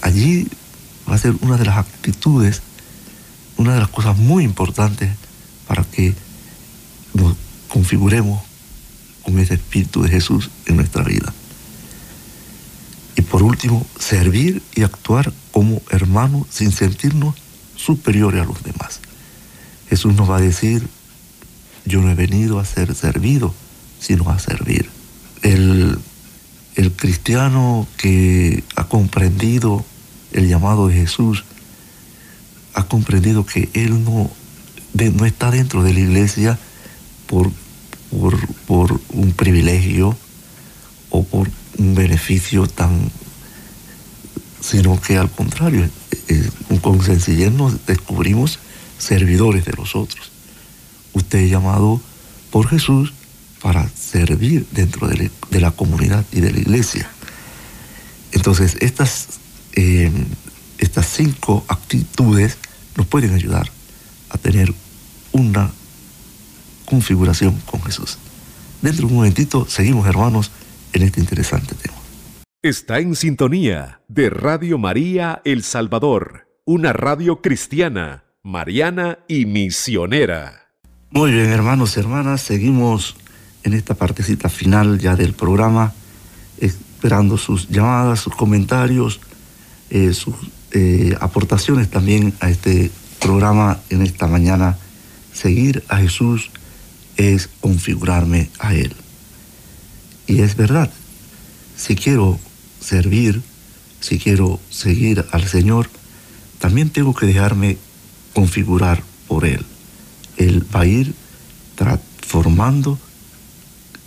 allí 0.03 0.47
va 1.09 1.15
a 1.15 1.19
ser 1.19 1.35
una 1.41 1.57
de 1.57 1.65
las 1.65 1.79
actitudes, 1.79 2.63
una 3.57 3.75
de 3.75 3.81
las 3.81 3.89
cosas 3.89 4.17
muy 4.17 4.45
importantes 4.45 5.11
para 5.67 5.85
que 5.85 6.15
nos 7.15 7.37
configuremos 7.69 8.43
con 9.23 9.39
ese 9.39 9.55
espíritu 9.55 10.03
de 10.03 10.11
Jesús 10.11 10.51
en 10.67 10.77
nuestra 10.77 11.03
vida. 11.03 11.33
Y 13.17 13.23
por 13.23 13.43
último, 13.43 13.87
servir 13.99 14.63
y 14.75 14.83
actuar 14.83 15.33
como 15.53 15.81
hermanos 15.91 16.47
sin 16.51 16.71
sentirnos 16.71 17.35
superiores 17.75 18.43
a 18.43 18.45
los 18.45 18.63
demás. 18.63 19.01
Jesús 19.89 20.15
nos 20.15 20.31
va 20.31 20.37
a 20.37 20.41
decir, 20.41 20.87
yo 21.85 22.01
no 22.01 22.11
he 22.11 22.15
venido 22.15 22.61
a 22.61 22.65
ser 22.65 22.95
servido, 22.95 23.55
sino 24.01 24.29
a 24.31 24.39
servir. 24.39 24.91
El, 25.43 25.99
el 26.75 26.93
cristiano 26.93 27.87
que 27.97 28.65
ha 28.75 28.85
comprendido 28.85 29.85
el 30.37 30.49
llamado 30.49 30.89
de 30.89 30.95
Jesús, 30.95 31.45
ha 32.75 32.85
comprendido 32.85 33.45
que 33.45 33.69
Él 33.73 34.05
no, 34.05 34.31
no 34.95 35.25
está 35.27 35.51
dentro 35.51 35.83
de 35.83 35.93
la 35.93 36.01
iglesia 36.01 36.59
por 37.27 37.51
por, 38.67 39.01
un 39.13 39.33
privilegio 39.33 40.17
o 41.11 41.25
por 41.25 41.51
un 41.79 41.95
beneficio 41.95 42.67
tan, 42.67 43.11
sino 44.61 45.01
que 45.01 45.17
al 45.19 45.31
contrario, 45.31 45.85
eh, 45.85 45.91
eh, 46.29 46.79
con 46.81 47.03
sencillez 47.03 47.53
nos 47.53 47.87
descubrimos 47.87 48.59
servidores 48.99 49.65
de 49.65 49.73
los 49.73 49.95
otros. 49.95 50.31
Usted 51.13 51.41
es 51.41 51.51
llamado 51.51 52.01
por 52.51 52.69
Jesús 52.69 53.13
para 53.63 53.89
servir 53.89 54.67
dentro 54.71 55.09
de, 55.09 55.31
la 55.51 55.71
comunidad 55.71 56.25
y 56.33 56.41
de 56.41 56.53
la 56.53 56.61
iglesia. 56.61 57.11
Entonces, 58.33 58.77
estas, 58.81 59.29
eh, 59.77 60.11
estas 60.79 61.07
cinco 61.07 61.65
actitudes 61.69 62.59
nos 62.97 63.07
pueden 63.07 63.35
ayudar 63.35 63.71
a 64.31 64.39
tener 64.39 64.73
una 65.33 65.71
configuración 66.87 67.61
con 67.67 67.83
Jesús. 67.83 68.19
Dentro 68.83 69.07
de 69.07 69.13
un 69.13 69.19
momentito 69.19 69.67
seguimos 69.69 70.07
hermanos 70.07 70.51
en 70.93 71.03
este 71.03 71.21
interesante 71.21 71.75
tema. 71.75 71.97
Está 72.63 72.99
en 72.99 73.15
sintonía 73.15 74.01
de 74.09 74.31
Radio 74.31 74.79
María 74.79 75.41
El 75.45 75.63
Salvador, 75.63 76.49
una 76.65 76.93
radio 76.93 77.41
cristiana, 77.41 78.25
mariana 78.43 79.19
y 79.29 79.47
misionera. 79.47 80.73
Muy 81.11 81.33
bien 81.33 81.47
hermanos 81.51 81.97
y 81.97 82.01
hermanas, 82.01 82.41
seguimos 82.41 83.17
en 83.63 83.75
esta 83.75 83.95
partecita 83.95 84.49
final 84.49 84.99
ya 84.99 85.17
del 85.17 85.35
programa, 85.35 85.93
esperando 86.59 87.37
sus 87.37 87.69
llamadas, 87.69 88.21
sus 88.21 88.35
comentarios, 88.35 89.21
eh, 89.91 90.13
sus 90.13 90.35
eh, 90.73 91.17
aportaciones 91.21 91.91
también 91.91 92.35
a 92.41 92.51
este 92.51 92.91
programa 93.21 93.81
en 93.91 94.03
esta 94.03 94.27
mañana. 94.27 94.77
Seguir 95.33 95.85
a 95.89 95.99
Jesús 95.99 96.51
es 97.17 97.49
configurarme 97.61 98.51
a 98.59 98.75
Él. 98.75 98.95
Y 100.27 100.41
es 100.41 100.57
verdad, 100.57 100.91
si 101.77 101.95
quiero 101.95 102.39
servir, 102.81 103.43
si 104.01 104.19
quiero 104.19 104.61
seguir 104.71 105.25
al 105.31 105.47
Señor, 105.47 105.89
también 106.59 106.91
tengo 106.91 107.15
que 107.15 107.27
dejarme 107.27 107.79
configurar 108.35 109.03
por 109.29 109.45
Él. 109.45 109.65
Él 110.37 110.65
va 110.75 110.81
a 110.81 110.87
ir 110.87 111.15
transformando 111.75 112.99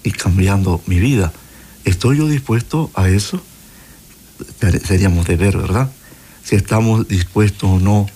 y 0.03 0.11
cambiando 0.11 0.81
mi 0.85 0.99
vida. 0.99 1.31
¿Estoy 1.85 2.17
yo 2.17 2.27
dispuesto 2.27 2.91
a 2.93 3.09
eso? 3.09 3.41
Seríamos 4.83 5.25
de 5.27 5.35
ver, 5.35 5.57
¿verdad? 5.57 5.89
Si 6.43 6.55
estamos 6.55 7.07
dispuestos 7.07 7.69
o 7.69 7.79
no 7.79 8.07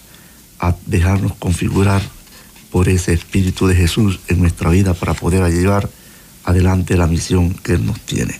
a 0.60 0.76
dejarnos 0.86 1.34
configurar 1.36 2.02
por 2.72 2.90
ese 2.90 3.14
Espíritu 3.14 3.68
de 3.68 3.76
Jesús 3.76 4.20
en 4.28 4.40
nuestra 4.40 4.70
vida 4.70 4.94
para 4.94 5.14
poder 5.14 5.44
llevar 5.52 5.90
adelante 6.44 6.98
la 6.98 7.08
misión 7.08 7.54
que 7.54 7.74
Él 7.74 7.86
nos 7.86 8.00
tiene. 8.02 8.40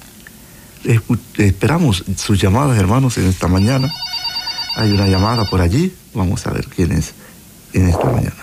Esperamos 1.38 2.04
sus 2.18 2.42
llamadas, 2.42 2.78
hermanos, 2.78 3.18
en 3.18 3.28
esta 3.28 3.48
mañana. 3.48 3.94
Hay 4.76 4.92
una 4.92 5.08
llamada 5.08 5.46
por 5.46 5.62
allí. 5.62 5.94
Vamos 6.14 6.46
a 6.48 6.52
ver 6.52 6.66
quién 6.66 6.92
es 6.92 7.14
en 7.74 7.90
esta 7.90 8.06
mañana. 8.06 8.36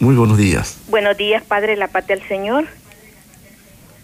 Muy 0.00 0.14
buenos 0.14 0.38
días. 0.38 0.76
Buenos 0.88 1.16
días, 1.16 1.42
Padre, 1.42 1.76
la 1.76 1.88
paz 1.88 2.06
del 2.06 2.26
Señor. 2.26 2.66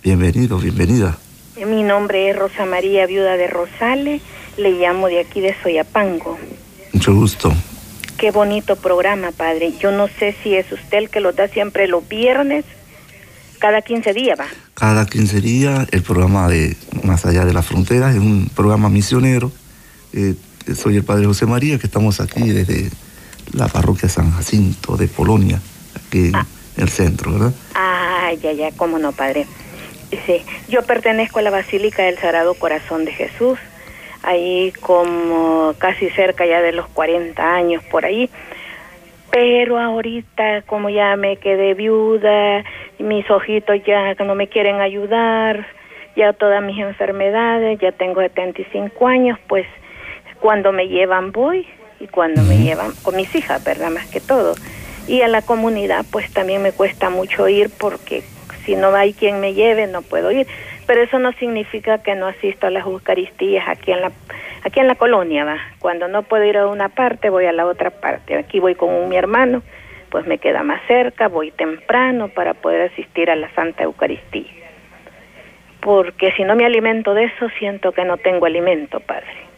Bienvenido, 0.03 0.59
bienvenida. 0.59 1.19
Mi 1.67 1.83
nombre 1.83 2.31
es 2.31 2.37
Rosa 2.37 2.67
María, 2.67 3.07
viuda 3.07 3.37
de 3.37 3.49
Rosales. 3.49 4.23
Le 4.57 4.73
llamo 4.73 5.09
de 5.09 5.21
aquí 5.21 5.41
de 5.41 5.55
Soyapango. 5.61 6.39
Mucho 6.93 7.15
gusto. 7.15 7.53
Qué 8.17 8.31
bonito 8.31 8.77
programa, 8.77 9.33
padre. 9.33 9.73
Yo 9.79 9.91
no 9.91 10.09
sé 10.09 10.35
si 10.43 10.55
es 10.55 10.71
usted 10.71 10.99
el 10.99 11.11
que 11.11 11.21
lo 11.21 11.33
da 11.33 11.49
siempre 11.49 11.89
los 11.89 12.07
viernes, 12.09 12.65
cada 13.59 13.83
15 13.83 14.13
días, 14.13 14.39
va. 14.39 14.47
Cada 14.75 15.07
15 15.07 15.41
días, 15.41 15.89
el 15.91 16.03
programa 16.03 16.49
de 16.49 16.77
Más 17.03 17.27
allá 17.27 17.45
de 17.45 17.53
las 17.53 17.67
fronteras 17.67 18.15
es 18.15 18.21
un 18.21 18.51
programa 18.55 18.89
misionero. 18.89 19.51
Eh, 20.13 20.35
soy 20.75 20.97
el 20.97 21.05
padre 21.05 21.27
José 21.27 21.47
María, 21.47 21.79
que 21.79 21.87
estamos 21.87 22.21
aquí 22.21 22.49
desde 22.49 22.91
la 23.53 23.69
parroquia 23.69 24.09
San 24.09 24.31
Jacinto 24.33 24.97
de 24.97 25.09
Polonia, 25.09 25.61
aquí 25.97 26.31
ah. 26.35 26.47
en 26.77 26.83
el 26.83 26.89
centro, 26.89 27.33
¿verdad? 27.33 27.53
Ah, 27.75 28.31
ya, 28.41 28.53
ya, 28.53 28.71
cómo 28.73 28.99
no, 28.99 29.13
padre. 29.13 29.47
Sí, 30.11 30.43
yo 30.69 30.83
pertenezco 30.83 31.39
a 31.39 31.43
la 31.43 31.51
Basílica 31.51 32.05
del 32.05 32.19
Sagrado 32.19 32.55
Corazón 32.55 33.05
de 33.05 33.13
Jesús 33.13 33.59
ahí 34.23 34.73
como 34.81 35.75
casi 35.79 36.11
cerca 36.11 36.45
ya 36.47 36.61
de 36.61 36.73
los 36.73 36.87
40 36.89 37.55
años 37.55 37.83
por 37.85 38.05
ahí. 38.05 38.31
Pero 39.31 39.79
ahorita 39.79 40.63
como 40.63 40.89
ya 40.89 41.17
me 41.17 41.37
quedé 41.37 41.75
viuda, 41.75 42.65
mis 42.99 43.31
ojitos 43.31 43.77
ya 43.85 44.15
no 44.15 44.35
me 44.35 44.49
quieren 44.49 44.81
ayudar, 44.81 45.67
ya 46.17 46.33
todas 46.33 46.63
mis 46.63 46.79
enfermedades, 46.79 47.79
ya 47.79 47.93
tengo 47.93 48.21
75 48.21 49.07
años, 49.07 49.39
pues 49.47 49.67
cuando 50.41 50.73
me 50.73 50.89
llevan 50.89 51.31
voy 51.33 51.67
y 52.01 52.07
cuando 52.07 52.43
me 52.43 52.59
llevan 52.59 52.93
con 53.03 53.17
mis 53.17 53.35
hijas, 53.35 53.63
¿verdad? 53.63 53.91
Más 53.91 54.07
que 54.07 54.21
todo. 54.21 54.55
Y 55.07 55.23
a 55.23 55.29
la 55.29 55.43
comunidad 55.43 56.05
pues 56.11 56.33
también 56.33 56.63
me 56.63 56.73
cuesta 56.73 57.11
mucho 57.11 57.49
ir 57.49 57.71
porque 57.79 58.23
si 58.69 58.77
no 58.77 58.95
hay 58.95 59.15
quien 59.15 59.41
me 59.41 59.55
lleve 59.55 59.87
no 59.87 60.03
puedo 60.03 60.31
ir. 60.31 60.47
Pero 60.87 61.01
eso 61.01 61.19
no 61.19 61.33
significa 61.33 62.03
que 62.03 62.15
no 62.15 62.27
asisto 62.27 62.67
a 62.67 62.71
las 62.71 62.85
Eucaristías 62.85 63.67
aquí 63.67 63.93
en 63.93 64.03
la 64.03 64.13
aquí 64.63 64.81
en 64.81 64.89
la 64.89 64.95
colonia, 64.97 65.45
va. 65.45 65.57
Cuando 65.79 66.07
no 66.07 66.25
puedo 66.25 66.45
ir 66.45 66.59
a 66.59 66.67
una 66.67 66.91
parte, 66.91 67.31
voy 67.31 67.47
a 67.47 67.53
la 67.53 67.65
otra 67.65 67.89
parte. 67.91 68.37
Aquí 68.37 68.61
voy 68.61 68.75
con 68.75 68.91
un, 68.91 69.09
mi 69.09 69.17
hermano, 69.17 69.63
pues 70.11 70.27
me 70.27 70.37
queda 70.37 70.63
más 70.63 70.83
cerca, 70.87 71.29
voy 71.29 71.51
temprano 71.51 72.29
para 72.29 72.53
poder 72.53 72.91
asistir 72.93 73.31
a 73.31 73.37
la 73.37 73.51
Santa 73.55 73.85
Eucaristía. 73.85 74.53
Porque 75.81 76.33
si 76.33 76.45
no 76.45 76.55
me 76.57 76.67
alimento 76.67 77.15
de 77.15 77.25
eso, 77.25 77.49
siento 77.59 77.93
que 77.93 78.05
no 78.05 78.19
tengo 78.19 78.45
alimento, 78.45 79.01
Padre. 79.01 79.49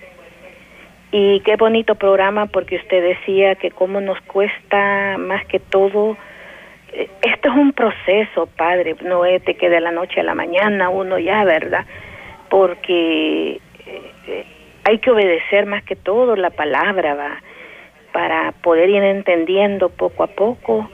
Y 1.11 1.41
qué 1.41 1.57
bonito 1.57 1.97
programa 1.97 2.47
porque 2.47 2.77
usted 2.77 3.03
decía 3.03 3.57
que 3.57 3.73
cómo 3.73 4.01
nos 4.01 4.21
cuesta 4.21 5.17
más 5.19 5.45
que 5.47 5.59
todo. 5.59 6.17
Eh, 6.93 7.09
esto 7.23 7.49
es 7.49 7.55
un 7.55 7.73
proceso, 7.73 8.47
Padre, 8.57 8.97
no 9.03 9.25
es 9.25 9.45
de 9.45 9.55
que 9.55 9.69
de 9.69 9.81
la 9.81 9.91
noche 9.91 10.21
a 10.21 10.25
la 10.25 10.35
mañana 10.35 10.89
uno 10.89 11.19
ya, 11.19 11.45
¿verdad? 11.45 11.85
Porque 12.49 13.61
eh, 13.87 14.47
hay 14.85 14.99
que 14.99 15.11
obedecer 15.11 15.67
más 15.67 15.85
que 15.85 15.97
todo 15.97 16.37
la 16.37 16.51
palabra, 16.51 17.15
va, 17.15 17.43
para 18.13 18.53
poder 18.63 18.91
ir 18.91 19.03
entendiendo 19.03 19.89
poco 19.89 20.25
a 20.25 20.29
poco, 20.29 20.91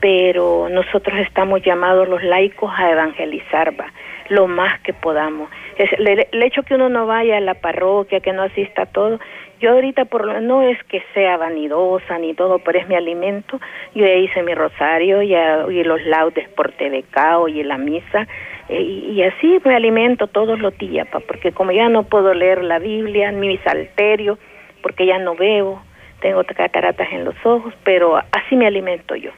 pero 0.00 0.68
nosotros 0.68 1.18
estamos 1.20 1.62
llamados 1.62 2.08
los 2.08 2.22
laicos 2.22 2.72
a 2.76 2.90
evangelizar, 2.90 3.78
va, 3.78 3.92
lo 4.28 4.46
más 4.46 4.80
que 4.80 4.92
podamos. 4.92 5.50
Es, 5.76 5.90
el, 5.92 6.42
hecho 6.42 6.62
que 6.62 6.74
uno 6.74 6.88
no 6.88 7.06
vaya 7.06 7.38
a 7.38 7.40
la 7.40 7.54
parroquia, 7.54 8.20
que 8.20 8.32
no 8.32 8.42
asista 8.42 8.82
a 8.82 8.86
todo, 8.86 9.18
yo 9.60 9.72
ahorita 9.72 10.04
por 10.04 10.40
no 10.40 10.62
es 10.62 10.82
que 10.84 11.02
sea 11.14 11.36
vanidosa 11.36 12.18
ni 12.18 12.34
todo, 12.34 12.60
pero 12.60 12.78
es 12.78 12.88
mi 12.88 12.94
alimento. 12.94 13.60
Yo 13.94 14.04
ya 14.06 14.14
hice 14.14 14.42
mi 14.42 14.54
rosario, 14.54 15.22
ya 15.22 15.64
oí 15.66 15.82
los 15.82 16.00
laudes 16.06 16.48
por 16.50 16.70
TVK, 16.72 17.38
oí 17.38 17.62
la 17.64 17.76
misa, 17.76 18.28
eh, 18.68 18.82
y, 18.82 19.22
así 19.22 19.58
me 19.64 19.74
alimento 19.74 20.26
todos 20.26 20.58
los 20.60 20.76
días, 20.76 21.08
pa, 21.08 21.20
porque 21.20 21.52
como 21.52 21.72
ya 21.72 21.88
no 21.88 22.04
puedo 22.04 22.34
leer 22.34 22.62
la 22.62 22.78
Biblia, 22.78 23.32
ni 23.32 23.48
mi 23.48 23.58
salterio, 23.58 24.38
porque 24.82 25.06
ya 25.06 25.18
no 25.18 25.34
veo, 25.34 25.82
tengo 26.20 26.44
cataratas 26.44 27.08
en 27.12 27.24
los 27.24 27.34
ojos, 27.44 27.72
pero 27.82 28.16
así 28.16 28.56
me 28.56 28.66
alimento 28.66 29.16
yo. 29.16 29.30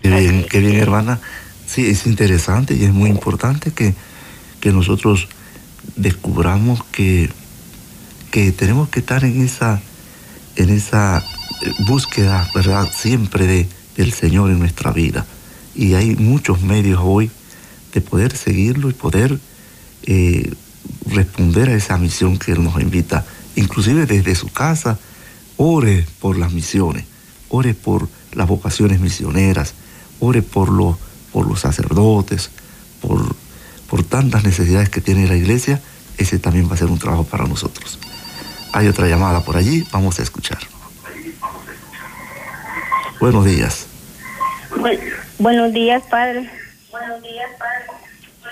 Qué 0.00 0.08
bien, 0.08 0.44
qué 0.50 0.58
bien, 0.60 0.80
hermana. 0.80 1.18
Sí, 1.72 1.86
es 1.86 2.04
interesante 2.06 2.74
y 2.74 2.82
es 2.82 2.92
muy 2.92 3.10
importante 3.10 3.70
que, 3.70 3.94
que 4.60 4.72
nosotros 4.72 5.28
descubramos 5.94 6.82
que, 6.90 7.30
que 8.32 8.50
tenemos 8.50 8.88
que 8.88 8.98
estar 8.98 9.24
en 9.24 9.40
esa, 9.40 9.80
en 10.56 10.70
esa 10.70 11.22
búsqueda, 11.86 12.50
¿verdad? 12.56 12.90
Siempre 12.92 13.46
de, 13.46 13.68
del 13.96 14.12
Señor 14.12 14.50
en 14.50 14.58
nuestra 14.58 14.90
vida. 14.90 15.24
Y 15.76 15.94
hay 15.94 16.16
muchos 16.16 16.60
medios 16.60 17.00
hoy 17.04 17.30
de 17.94 18.00
poder 18.00 18.36
seguirlo 18.36 18.90
y 18.90 18.94
poder 18.94 19.38
eh, 20.02 20.52
responder 21.06 21.68
a 21.68 21.76
esa 21.76 21.98
misión 21.98 22.36
que 22.36 22.50
Él 22.50 22.64
nos 22.64 22.82
invita, 22.82 23.24
inclusive 23.54 24.06
desde 24.06 24.34
su 24.34 24.48
casa, 24.48 24.98
ore 25.56 26.04
por 26.18 26.36
las 26.36 26.52
misiones, 26.52 27.04
ore 27.48 27.74
por 27.74 28.08
las 28.32 28.48
vocaciones 28.48 28.98
misioneras, 28.98 29.74
ore 30.18 30.42
por 30.42 30.68
los, 30.68 30.96
por 31.32 31.46
los 31.46 31.60
sacerdotes, 31.60 32.50
por, 33.00 33.34
por 33.88 34.02
tantas 34.04 34.44
necesidades 34.44 34.88
que 34.88 35.00
tiene 35.00 35.26
la 35.26 35.36
iglesia, 35.36 35.80
ese 36.18 36.38
también 36.38 36.68
va 36.68 36.74
a 36.74 36.78
ser 36.78 36.88
un 36.88 36.98
trabajo 36.98 37.24
para 37.24 37.44
nosotros. 37.46 37.98
Hay 38.72 38.88
otra 38.88 39.08
llamada 39.08 39.40
por 39.42 39.56
allí, 39.56 39.86
vamos 39.90 40.18
a 40.18 40.22
escuchar. 40.22 40.58
Buenos 43.20 43.44
días. 43.44 43.86
buenos 45.38 45.72
días, 45.72 46.02
padre. 46.08 46.50
Buenos 46.90 47.22
días, 47.22 47.50
padre. 47.58 48.00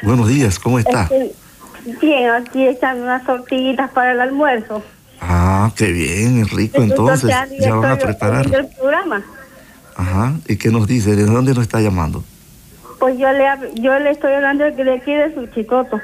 Buenos 0.02 0.28
días, 0.28 0.58
¿cómo 0.58 0.78
está? 0.78 1.08
bien, 2.00 2.30
aquí 2.30 2.66
echando 2.66 3.04
unas 3.04 3.24
tortillitas 3.24 3.90
para 3.90 4.12
el 4.12 4.20
almuerzo. 4.20 4.82
Ah, 5.20 5.72
qué 5.74 5.90
bien, 5.90 6.46
rico 6.48 6.82
entonces. 6.82 7.30
Ya 7.60 7.74
van 7.74 7.92
a 7.92 7.96
preparar. 7.96 8.54
El 8.54 8.68
programa. 8.68 9.22
Ajá, 9.96 10.34
¿y 10.46 10.56
qué 10.56 10.70
nos 10.70 10.86
dice? 10.86 11.16
¿De 11.16 11.24
dónde 11.24 11.54
nos 11.54 11.62
está 11.62 11.80
llamando? 11.80 12.22
Pues 12.98 13.18
yo 13.18 13.30
le, 13.32 13.46
yo 13.74 13.98
le 13.98 14.10
estoy 14.10 14.32
hablando 14.32 14.64
de 14.64 14.92
aquí 14.92 15.12
de 15.12 15.34
su 15.34 15.46
chicoto. 15.48 16.00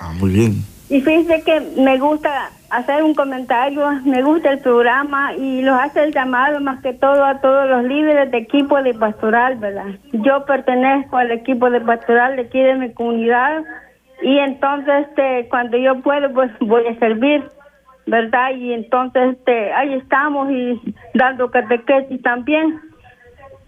Ah, 0.00 0.12
muy 0.18 0.30
bien. 0.30 0.64
Y 0.88 1.00
fíjese 1.00 1.42
que 1.42 1.60
me 1.80 1.98
gusta 1.98 2.50
hacer 2.68 3.02
un 3.02 3.14
comentario, 3.14 3.90
me 4.04 4.22
gusta 4.22 4.50
el 4.50 4.58
programa 4.58 5.34
y 5.34 5.62
los 5.62 5.78
hace 5.80 6.04
el 6.04 6.12
llamado 6.12 6.60
más 6.60 6.82
que 6.82 6.92
todo 6.92 7.24
a 7.24 7.40
todos 7.40 7.68
los 7.68 7.84
líderes 7.84 8.30
de 8.30 8.38
equipo 8.38 8.82
de 8.82 8.94
pastoral, 8.94 9.56
¿verdad? 9.56 9.86
Yo 10.12 10.44
pertenezco 10.44 11.16
al 11.16 11.30
equipo 11.30 11.70
de 11.70 11.80
pastoral 11.80 12.36
de 12.36 12.42
aquí 12.42 12.60
de 12.60 12.74
mi 12.74 12.92
comunidad 12.92 13.62
y 14.22 14.38
entonces 14.38 15.06
este, 15.08 15.48
cuando 15.48 15.78
yo 15.78 16.00
puedo 16.00 16.32
pues 16.32 16.50
voy 16.60 16.86
a 16.86 16.98
servir, 16.98 17.42
¿verdad? 18.06 18.54
Y 18.54 18.72
entonces 18.72 19.36
este, 19.36 19.72
ahí 19.72 19.94
estamos 19.94 20.50
y 20.50 20.78
dando 21.14 21.50
catequesis 21.50 22.20
también. 22.22 22.80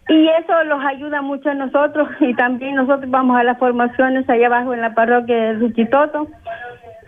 Y 0.09 0.29
eso 0.29 0.65
los 0.65 0.85
ayuda 0.85 1.23
mucho 1.23 1.51
a 1.51 1.55
nosotros 1.55 2.09
y 2.21 2.35
también 2.35 2.75
nosotros 2.75 3.11
vamos 3.11 3.37
a 3.39 3.45
las 3.45 3.59
formaciones 3.59 4.29
allá 4.29 4.47
abajo 4.47 4.75
en 4.75 4.83
la 4.83 4.95
parroquia 4.95 5.35
de 5.35 5.55
Ruchitoto 5.55 6.29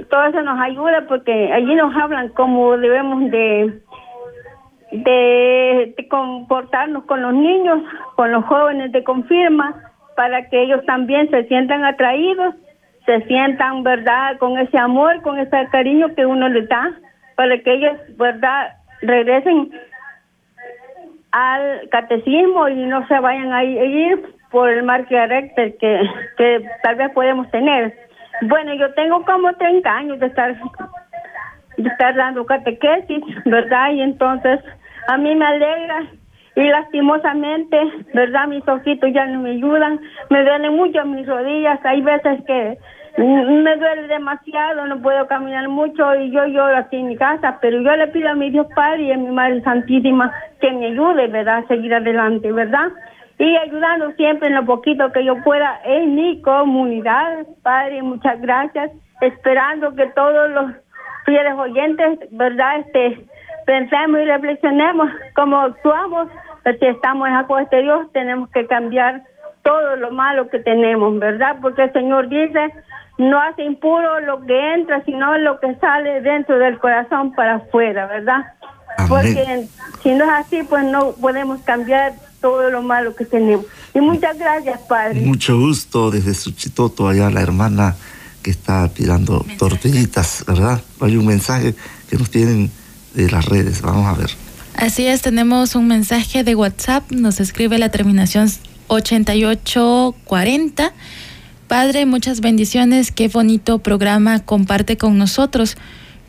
todo 0.04 0.24
eso 0.26 0.42
nos 0.42 0.60
ayuda 0.60 1.04
porque 1.08 1.52
allí 1.52 1.74
nos 1.74 1.94
hablan 1.96 2.28
cómo 2.30 2.76
debemos 2.76 3.30
de, 3.30 3.80
de, 4.92 6.06
comportarnos 6.10 7.04
con 7.04 7.22
los 7.22 7.32
niños, 7.32 7.82
con 8.14 8.32
los 8.32 8.44
jóvenes 8.44 8.92
de 8.92 9.02
confirma, 9.04 9.74
para 10.16 10.48
que 10.48 10.62
ellos 10.62 10.84
también 10.86 11.28
se 11.30 11.44
sientan 11.44 11.84
atraídos, 11.84 12.54
se 13.04 13.22
sientan, 13.26 13.82
¿verdad?, 13.82 14.38
con 14.38 14.58
ese 14.58 14.78
amor, 14.78 15.20
con 15.22 15.38
ese 15.38 15.68
cariño 15.70 16.14
que 16.14 16.26
uno 16.26 16.48
les 16.48 16.68
da, 16.68 16.92
para 17.36 17.58
que 17.58 17.74
ellos, 17.74 17.98
¿verdad?, 18.16 18.74
regresen 19.02 19.70
al 21.32 21.88
catecismo 21.90 22.68
y 22.68 22.86
no 22.86 23.06
se 23.08 23.18
vayan 23.20 23.52
a 23.52 23.64
ir 23.64 24.36
por 24.50 24.70
el 24.70 24.82
mal 24.84 25.06
carácter 25.06 25.76
que, 25.78 26.00
que 26.38 26.66
tal 26.82 26.96
vez 26.96 27.10
podemos 27.12 27.50
tener. 27.50 27.94
Bueno, 28.42 28.74
yo 28.74 28.92
tengo 28.94 29.24
como 29.24 29.52
30 29.54 29.90
años 29.90 30.20
de 30.20 30.26
estar, 30.26 30.56
de 31.76 31.88
estar 31.88 32.14
dando 32.14 32.44
catequesis, 32.46 33.22
¿verdad? 33.44 33.92
Y 33.92 34.02
entonces 34.02 34.60
a 35.08 35.16
mí 35.16 35.34
me 35.34 35.44
alegra 35.44 36.06
y 36.54 36.68
lastimosamente, 36.68 37.78
¿verdad? 38.14 38.48
Mis 38.48 38.66
ojitos 38.66 39.10
ya 39.12 39.26
no 39.26 39.40
me 39.40 39.50
ayudan, 39.50 40.00
me 40.30 40.42
duelen 40.42 40.74
mucho 40.74 41.04
mis 41.04 41.26
rodillas, 41.26 41.78
hay 41.84 42.00
veces 42.00 42.42
que 42.46 42.78
me 43.18 43.76
duele 43.76 44.08
demasiado, 44.08 44.86
no 44.86 45.00
puedo 45.00 45.26
caminar 45.26 45.68
mucho 45.68 46.14
y 46.16 46.30
yo 46.30 46.46
lloro 46.46 46.76
aquí 46.76 46.96
en 46.96 47.08
mi 47.08 47.16
casa, 47.16 47.58
pero 47.60 47.80
yo 47.80 47.96
le 47.96 48.08
pido 48.08 48.28
a 48.28 48.34
mi 48.34 48.50
Dios 48.50 48.66
Padre 48.74 49.04
y 49.04 49.12
a 49.12 49.16
mi 49.16 49.30
Madre 49.30 49.62
Santísima 49.62 50.32
que 50.60 50.70
me 50.72 50.86
ayude, 50.86 51.26
¿verdad? 51.28 51.58
A 51.58 51.66
seguir 51.68 51.94
adelante, 51.94 52.52
¿verdad? 52.52 52.88
y 53.38 53.56
ayudando 53.56 54.12
siempre 54.12 54.48
en 54.48 54.54
lo 54.54 54.64
poquito 54.64 55.12
que 55.12 55.24
yo 55.24 55.42
pueda 55.42 55.80
en 55.84 56.14
mi 56.14 56.40
comunidad. 56.40 57.46
Padre, 57.62 58.02
muchas 58.02 58.40
gracias. 58.40 58.90
Esperando 59.20 59.94
que 59.94 60.06
todos 60.08 60.50
los 60.50 60.72
fieles 61.24 61.54
oyentes, 61.54 62.18
¿verdad? 62.30 62.80
Este, 62.80 63.26
pensemos 63.66 64.20
y 64.20 64.24
reflexionemos 64.24 65.10
cómo 65.34 65.60
actuamos. 65.60 66.28
Si 66.64 66.86
estamos 66.86 67.28
en 67.28 67.34
la 67.34 67.66
de 67.70 67.82
Dios, 67.82 68.12
tenemos 68.12 68.48
que 68.50 68.66
cambiar 68.66 69.22
todo 69.62 69.96
lo 69.96 70.10
malo 70.12 70.48
que 70.48 70.58
tenemos, 70.60 71.18
¿verdad? 71.18 71.56
Porque 71.60 71.84
el 71.84 71.92
Señor 71.92 72.28
dice, 72.28 72.72
no 73.18 73.40
hace 73.40 73.64
impuro 73.64 74.20
lo 74.20 74.44
que 74.44 74.74
entra, 74.74 75.02
sino 75.04 75.36
lo 75.38 75.58
que 75.60 75.74
sale 75.76 76.20
dentro 76.20 76.58
del 76.58 76.78
corazón 76.78 77.32
para 77.32 77.56
afuera, 77.56 78.06
¿verdad? 78.06 78.44
Porque 79.08 79.66
si 80.02 80.10
no 80.10 80.24
es 80.24 80.30
así, 80.30 80.62
pues 80.68 80.84
no 80.84 81.12
podemos 81.12 81.60
cambiar 81.62 82.14
todo 82.40 82.70
lo 82.70 82.82
malo 82.82 83.14
que 83.14 83.24
tenemos. 83.24 83.66
Y 83.94 84.00
muchas 84.00 84.38
gracias, 84.38 84.80
Padre. 84.82 85.20
Mucho 85.20 85.58
gusto 85.58 86.10
desde 86.10 86.34
Suchitoto, 86.34 87.08
allá 87.08 87.30
la 87.30 87.40
hermana 87.40 87.96
que 88.42 88.50
está 88.50 88.88
tirando 88.88 89.44
tortillitas, 89.58 90.44
¿verdad? 90.46 90.80
Hay 91.00 91.16
un 91.16 91.26
mensaje 91.26 91.74
que 92.08 92.16
nos 92.16 92.30
tienen 92.30 92.70
de 93.14 93.30
las 93.30 93.46
redes, 93.46 93.82
vamos 93.82 94.06
a 94.06 94.18
ver. 94.18 94.30
Así 94.76 95.06
es, 95.06 95.22
tenemos 95.22 95.74
un 95.74 95.88
mensaje 95.88 96.44
de 96.44 96.54
WhatsApp, 96.54 97.10
nos 97.10 97.40
escribe 97.40 97.78
la 97.78 97.88
terminación 97.88 98.50
8840. 98.88 100.92
Padre, 101.68 102.06
muchas 102.06 102.40
bendiciones, 102.40 103.10
qué 103.10 103.26
bonito 103.26 103.80
programa 103.80 104.38
comparte 104.38 104.96
con 104.96 105.18
nosotros. 105.18 105.76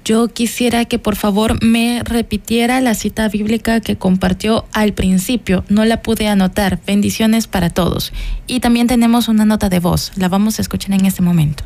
Yo 0.04 0.30
quisiera 0.30 0.86
que 0.86 0.98
por 0.98 1.16
favor 1.16 1.64
me 1.64 2.02
repitiera 2.04 2.82
la 2.82 2.96
cita 2.96 3.30
bíblica 3.30 3.80
que 3.80 3.98
compartió 3.98 4.66
al 4.74 4.94
principio. 4.94 5.64
No 5.70 5.86
la 5.86 6.02
pude 6.02 6.28
anotar. 6.28 6.80
Bendiciones 6.88 7.46
para 7.46 7.70
todos. 7.70 8.14
Y 8.48 8.62
también 8.62 8.88
tenemos 8.88 9.28
una 9.28 9.46
nota 9.46 9.70
de 9.70 9.80
voz. 9.80 10.12
La 10.16 10.28
vamos 10.28 10.58
a 10.58 10.64
escuchar 10.64 10.94
en 10.94 11.06
este 11.06 11.22
momento. 11.22 11.64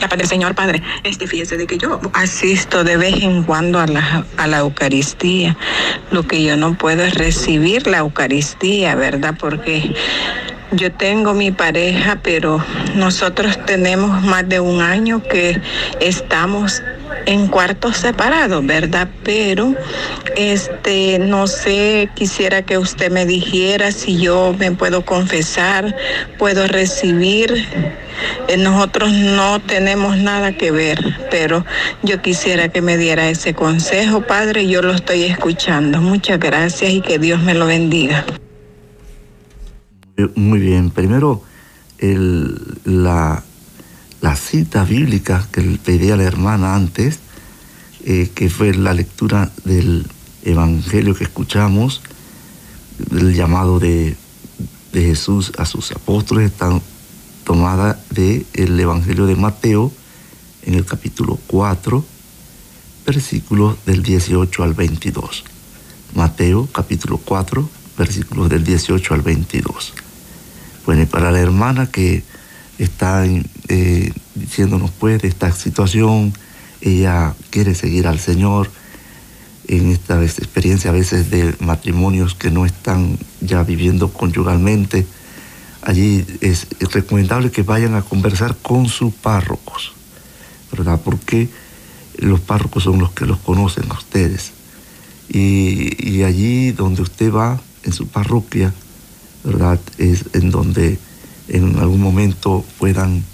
La 0.00 0.08
paz 0.08 0.18
del 0.18 0.28
Señor, 0.28 0.54
Padre. 0.54 0.80
Este, 1.04 1.26
fíjese 1.26 1.58
de 1.58 1.66
que 1.66 1.76
yo 1.76 2.00
asisto 2.14 2.82
de 2.82 2.96
vez 2.96 3.22
en 3.22 3.42
cuando 3.42 3.78
a 3.78 3.86
la, 3.86 4.24
a 4.38 4.46
la 4.46 4.58
Eucaristía. 4.58 5.56
Lo 6.10 6.22
que 6.26 6.42
yo 6.42 6.56
no 6.56 6.78
puedo 6.78 7.04
es 7.04 7.14
recibir 7.14 7.86
la 7.88 7.98
Eucaristía, 7.98 8.94
¿verdad? 8.94 9.34
Porque 9.38 9.92
yo 10.72 10.92
tengo 10.92 11.34
mi 11.34 11.50
pareja, 11.50 12.18
pero 12.22 12.64
nosotros 12.94 13.58
tenemos 13.66 14.22
más 14.22 14.48
de 14.48 14.60
un 14.60 14.82
año 14.82 15.22
que 15.22 15.60
estamos 16.00 16.82
en 17.26 17.48
cuartos 17.48 17.96
separados, 17.96 18.64
¿verdad? 18.66 19.08
Pero 19.22 19.74
este 20.36 21.18
no 21.18 21.46
sé, 21.46 22.08
quisiera 22.14 22.62
que 22.62 22.78
usted 22.78 23.10
me 23.10 23.26
dijera 23.26 23.92
si 23.92 24.16
yo 24.18 24.54
me 24.58 24.72
puedo 24.72 25.04
confesar, 25.04 25.94
puedo 26.38 26.66
recibir. 26.66 27.66
Eh, 28.48 28.56
nosotros 28.56 29.12
no 29.12 29.60
tenemos 29.60 30.16
nada 30.16 30.52
que 30.52 30.70
ver, 30.70 30.98
pero 31.30 31.64
yo 32.02 32.22
quisiera 32.22 32.68
que 32.68 32.80
me 32.80 32.96
diera 32.96 33.28
ese 33.28 33.54
consejo, 33.54 34.22
Padre, 34.22 34.66
yo 34.66 34.82
lo 34.82 34.94
estoy 34.94 35.24
escuchando. 35.24 36.00
Muchas 36.00 36.38
gracias 36.38 36.92
y 36.92 37.00
que 37.02 37.18
Dios 37.18 37.42
me 37.42 37.54
lo 37.54 37.66
bendiga. 37.66 38.24
Muy 40.34 40.60
bien, 40.60 40.90
primero 40.90 41.42
la, 42.84 43.42
cita 44.34 44.84
bíblica 44.84 45.46
que 45.52 45.60
pedí 45.84 46.10
a 46.10 46.16
la 46.16 46.24
hermana 46.24 46.74
antes, 46.74 47.18
eh, 48.04 48.30
que 48.34 48.48
fue 48.48 48.72
la 48.72 48.94
lectura 48.94 49.52
del 49.64 50.06
Evangelio 50.42 51.14
que 51.14 51.24
escuchamos, 51.24 52.00
el 53.10 53.34
llamado 53.34 53.78
de, 53.78 54.16
Jesús 54.94 55.52
a 55.58 55.66
sus 55.66 55.92
apóstoles, 55.92 56.50
está 56.50 56.80
tomada 57.44 58.02
del 58.08 58.46
el 58.54 58.80
Evangelio 58.80 59.26
de 59.26 59.36
Mateo 59.36 59.92
en 60.62 60.72
el 60.72 60.86
capítulo 60.86 61.38
4, 61.46 62.02
versículos 63.04 63.76
del 63.84 64.02
18 64.02 64.62
al 64.62 64.72
22. 64.72 65.44
Mateo 66.14 66.66
capítulo 66.72 67.18
4, 67.18 67.68
versículos 67.98 68.48
del 68.48 68.64
18 68.64 69.12
al 69.12 69.20
22. 69.20 69.92
Bueno, 70.86 71.02
y 71.02 71.06
para 71.06 71.32
la 71.32 71.40
hermana 71.40 71.90
que 71.90 72.22
está 72.78 73.26
eh, 73.26 74.12
diciéndonos 74.36 74.92
pues 74.92 75.20
de 75.20 75.28
esta 75.28 75.50
situación, 75.50 76.32
ella 76.80 77.34
quiere 77.50 77.74
seguir 77.74 78.06
al 78.06 78.20
Señor 78.20 78.70
en 79.66 79.90
esta 79.90 80.22
experiencia 80.22 80.90
a 80.90 80.92
veces 80.92 81.28
de 81.28 81.56
matrimonios 81.58 82.36
que 82.36 82.52
no 82.52 82.64
están 82.64 83.18
ya 83.40 83.64
viviendo 83.64 84.12
conyugalmente. 84.12 85.04
Allí 85.82 86.24
es, 86.40 86.68
recomendable 86.92 87.50
que 87.50 87.62
vayan 87.62 87.96
a 87.96 88.02
conversar 88.02 88.56
con 88.56 88.86
sus 88.86 89.12
párrocos, 89.12 89.92
¿verdad? 90.70 91.00
Porque 91.04 91.48
los 92.18 92.38
párrocos 92.38 92.84
son 92.84 93.00
los 93.00 93.10
que 93.10 93.26
los 93.26 93.38
conocen 93.38 93.90
a 93.90 93.94
ustedes. 93.94 94.52
Y, 95.28 95.90
y 95.98 96.22
allí 96.22 96.70
donde 96.70 97.02
usted 97.02 97.32
va, 97.32 97.60
en 97.82 97.92
su 97.92 98.06
parroquia, 98.06 98.72
¿verdad? 99.46 99.78
Es 99.96 100.24
en 100.32 100.50
donde 100.50 100.98
en 101.48 101.78
algún 101.78 102.00
momento 102.00 102.64
puedan 102.78 103.24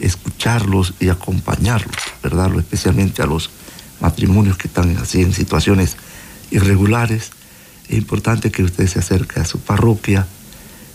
escucharlos 0.00 0.94
y 0.98 1.10
acompañarlos, 1.10 1.96
¿verdad? 2.22 2.58
Especialmente 2.58 3.22
a 3.22 3.26
los 3.26 3.50
matrimonios 4.00 4.56
que 4.56 4.68
están 4.68 4.96
así 4.96 5.20
en 5.20 5.34
situaciones 5.34 5.96
irregulares. 6.50 7.30
Es 7.88 7.98
importante 7.98 8.50
que 8.50 8.62
usted 8.62 8.86
se 8.86 8.98
acerque 8.98 9.40
a 9.40 9.44
su 9.44 9.60
parroquia, 9.60 10.26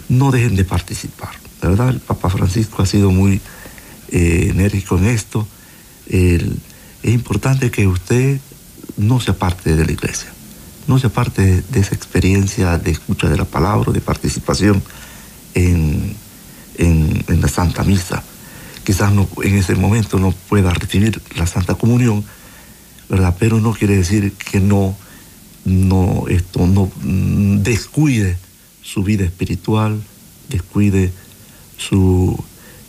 no 0.09 0.31
dejen 0.31 0.55
de 0.55 0.65
participar, 0.65 1.35
¿verdad? 1.61 1.89
El 1.89 1.99
Papa 1.99 2.29
Francisco 2.29 2.81
ha 2.81 2.87
sido 2.87 3.11
muy 3.11 3.41
eh, 4.09 4.47
enérgico 4.49 4.97
en 4.97 5.05
esto. 5.05 5.47
es 6.07 6.41
importante 7.03 7.69
que 7.69 7.87
usted 7.87 8.39
no 8.97 9.19
se 9.19 9.31
aparte 9.31 9.75
de 9.75 9.85
la 9.85 9.91
iglesia, 9.91 10.32
no 10.87 10.99
se 10.99 11.07
aparte 11.07 11.61
de 11.61 11.79
esa 11.79 11.95
experiencia 11.95 12.77
de 12.77 12.91
escucha 12.91 13.29
de 13.29 13.37
la 13.37 13.45
palabra, 13.45 13.91
de 13.91 14.01
participación 14.01 14.83
en 15.53 16.15
en, 16.77 17.41
la 17.41 17.47
Santa 17.47 17.83
Misa. 17.83 18.23
Quizás 18.83 19.13
no, 19.13 19.27
en 19.41 19.55
ese 19.55 19.75
momento 19.75 20.19
no 20.19 20.31
pueda 20.31 20.73
recibir 20.73 21.21
la 21.35 21.47
Santa 21.47 21.75
Comunión, 21.75 22.23
¿verdad? 23.09 23.35
Pero 23.39 23.59
no 23.59 23.73
quiere 23.73 23.97
decir 23.97 24.33
que 24.33 24.59
no, 24.59 24.95
no, 25.65 26.25
esto, 26.27 26.67
no 26.67 26.91
mm, 27.01 27.63
descuide 27.63 28.37
su 28.81 29.03
vida 29.03 29.23
espiritual, 29.23 30.01
descuide 30.49 31.11
su 31.77 32.41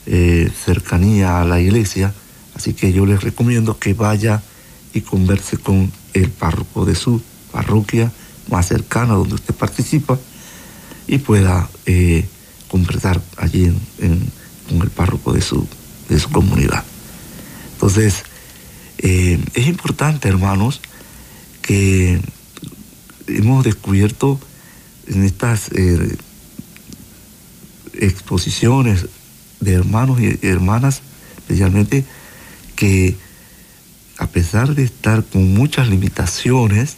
eh, 0.07 0.51
cercanía 0.65 1.41
a 1.41 1.45
la 1.45 1.61
iglesia. 1.61 2.13
Así 2.55 2.75
que 2.75 2.93
yo 2.93 3.07
les 3.07 3.23
recomiendo 3.23 3.79
que 3.79 3.95
vaya 3.95 4.43
y 4.93 5.01
converse 5.01 5.59
con 5.59 5.93
el 6.13 6.31
párroco 6.31 6.85
de 6.85 6.95
su 6.95 7.21
parroquia 7.55 8.11
más 8.51 8.67
cercana 8.67 9.15
donde 9.15 9.37
usted 9.37 9.55
participa 9.55 10.19
y 11.07 11.19
pueda 11.19 11.71
eh, 11.87 12.27
allí 13.37 13.73
con 14.69 14.83
el 14.83 14.91
párroco 14.91 15.33
de 15.33 15.41
su, 15.41 15.65
de 16.09 16.19
su 16.19 16.29
comunidad. 16.31 16.83
Entonces, 17.75 18.25
eh, 18.99 19.39
es 19.55 19.69
importante, 19.69 20.29
hermanos, 20.29 20.81
que 21.63 22.21
hemos 23.29 23.65
descubierto 23.65 24.41
en 25.07 25.23
estas 25.23 25.71
eh, 25.71 26.17
exposiciones 27.93 29.07
de 29.61 29.75
hermanos 29.75 30.21
y 30.21 30.39
hermanas, 30.43 31.03
especialmente, 31.37 32.05
que 32.75 33.17
a 34.19 34.27
pesar 34.27 34.75
de 34.75 34.83
estar 34.83 35.23
con 35.25 35.55
muchas 35.55 35.89
limitaciones 35.89 36.97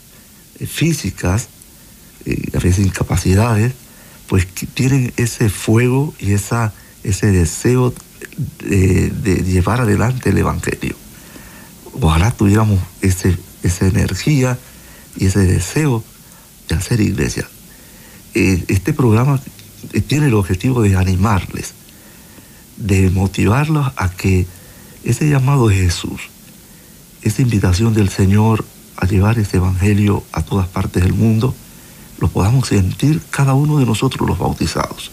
físicas, 0.64 1.48
a 2.54 2.58
veces 2.58 2.84
incapacidades, 2.86 3.72
pues 4.26 4.46
tienen 4.46 5.12
ese 5.16 5.48
fuego 5.48 6.14
y 6.18 6.32
esa, 6.32 6.72
ese 7.04 7.30
deseo 7.30 7.94
de, 8.64 9.42
llevar 9.44 9.80
adelante 9.80 10.30
el 10.30 10.38
Evangelio. 10.38 10.96
Ojalá 12.00 12.30
tuviéramos 12.30 12.80
ese, 13.00 13.36
esa 13.62 13.86
energía 13.86 14.58
y 15.16 15.26
ese 15.26 15.40
deseo 15.40 16.04
de 16.68 16.74
hacer 16.74 17.00
iglesia. 17.00 17.48
Eh, 18.34 18.64
este 18.68 18.92
programa 18.92 19.40
tiene 20.06 20.26
el 20.26 20.34
objetivo 20.34 20.82
de 20.82 20.96
animarles, 20.96 21.72
de 22.76 23.10
motivarlos 23.10 23.92
a 23.96 24.10
que 24.10 24.46
ese 25.04 25.30
llamado 25.30 25.68
de 25.68 25.76
Jesús, 25.76 26.22
esa 27.22 27.42
invitación 27.42 27.94
del 27.94 28.10
Señor 28.10 28.64
a 28.96 29.06
llevar 29.06 29.38
ese 29.38 29.58
Evangelio 29.58 30.24
a 30.32 30.42
todas 30.42 30.68
partes 30.68 31.02
del 31.02 31.12
mundo, 31.12 31.54
lo 32.18 32.28
podamos 32.28 32.68
sentir 32.68 33.20
cada 33.30 33.54
uno 33.54 33.78
de 33.78 33.86
nosotros 33.86 34.28
los 34.28 34.38
bautizados. 34.38 35.10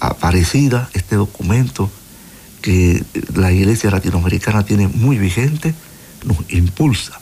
Aparecida 0.00 0.88
este 0.94 1.16
documento 1.16 1.90
que 2.62 3.04
la 3.34 3.52
iglesia 3.52 3.90
latinoamericana 3.90 4.64
tiene 4.64 4.88
muy 4.88 5.18
vigente, 5.18 5.74
nos 6.24 6.38
impulsa, 6.48 7.20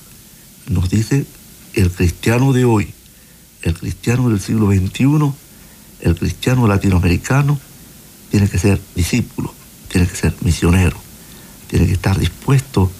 nos 0.68 0.88
dice 0.88 1.26
el 1.74 1.90
cristiano 1.90 2.52
de 2.52 2.64
hoy, 2.64 2.94
el 3.62 3.74
cristiano 3.74 4.28
del 4.28 4.40
siglo 4.40 4.70
XXI, 4.70 5.32
el 6.02 6.14
cristiano 6.14 6.68
latinoamericano, 6.68 7.58
tiene 8.30 8.48
que 8.48 8.58
ser 8.58 8.80
discípulo, 8.94 9.52
tiene 9.88 10.06
que 10.06 10.16
ser 10.16 10.34
misionero, 10.42 10.96
tiene 11.68 11.86
que 11.86 11.92
estar 11.92 12.18
dispuesto 12.18 12.90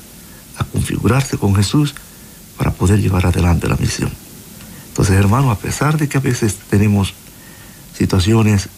a 0.59 0.65
configurarse 0.65 1.39
con 1.39 1.55
Jesús 1.55 1.95
para 2.57 2.71
poder 2.73 3.01
llevar 3.01 3.27
adelante 3.27 3.69
la 3.69 3.77
misión. 3.77 4.11
Entonces, 4.89 5.17
hermano, 5.17 5.51
a 5.51 5.59
pesar 5.59 5.97
de 5.97 6.09
que 6.09 6.19
a 6.19 6.21
veces 6.21 6.57
tenemos 6.69 7.15
situaciones 7.97 8.69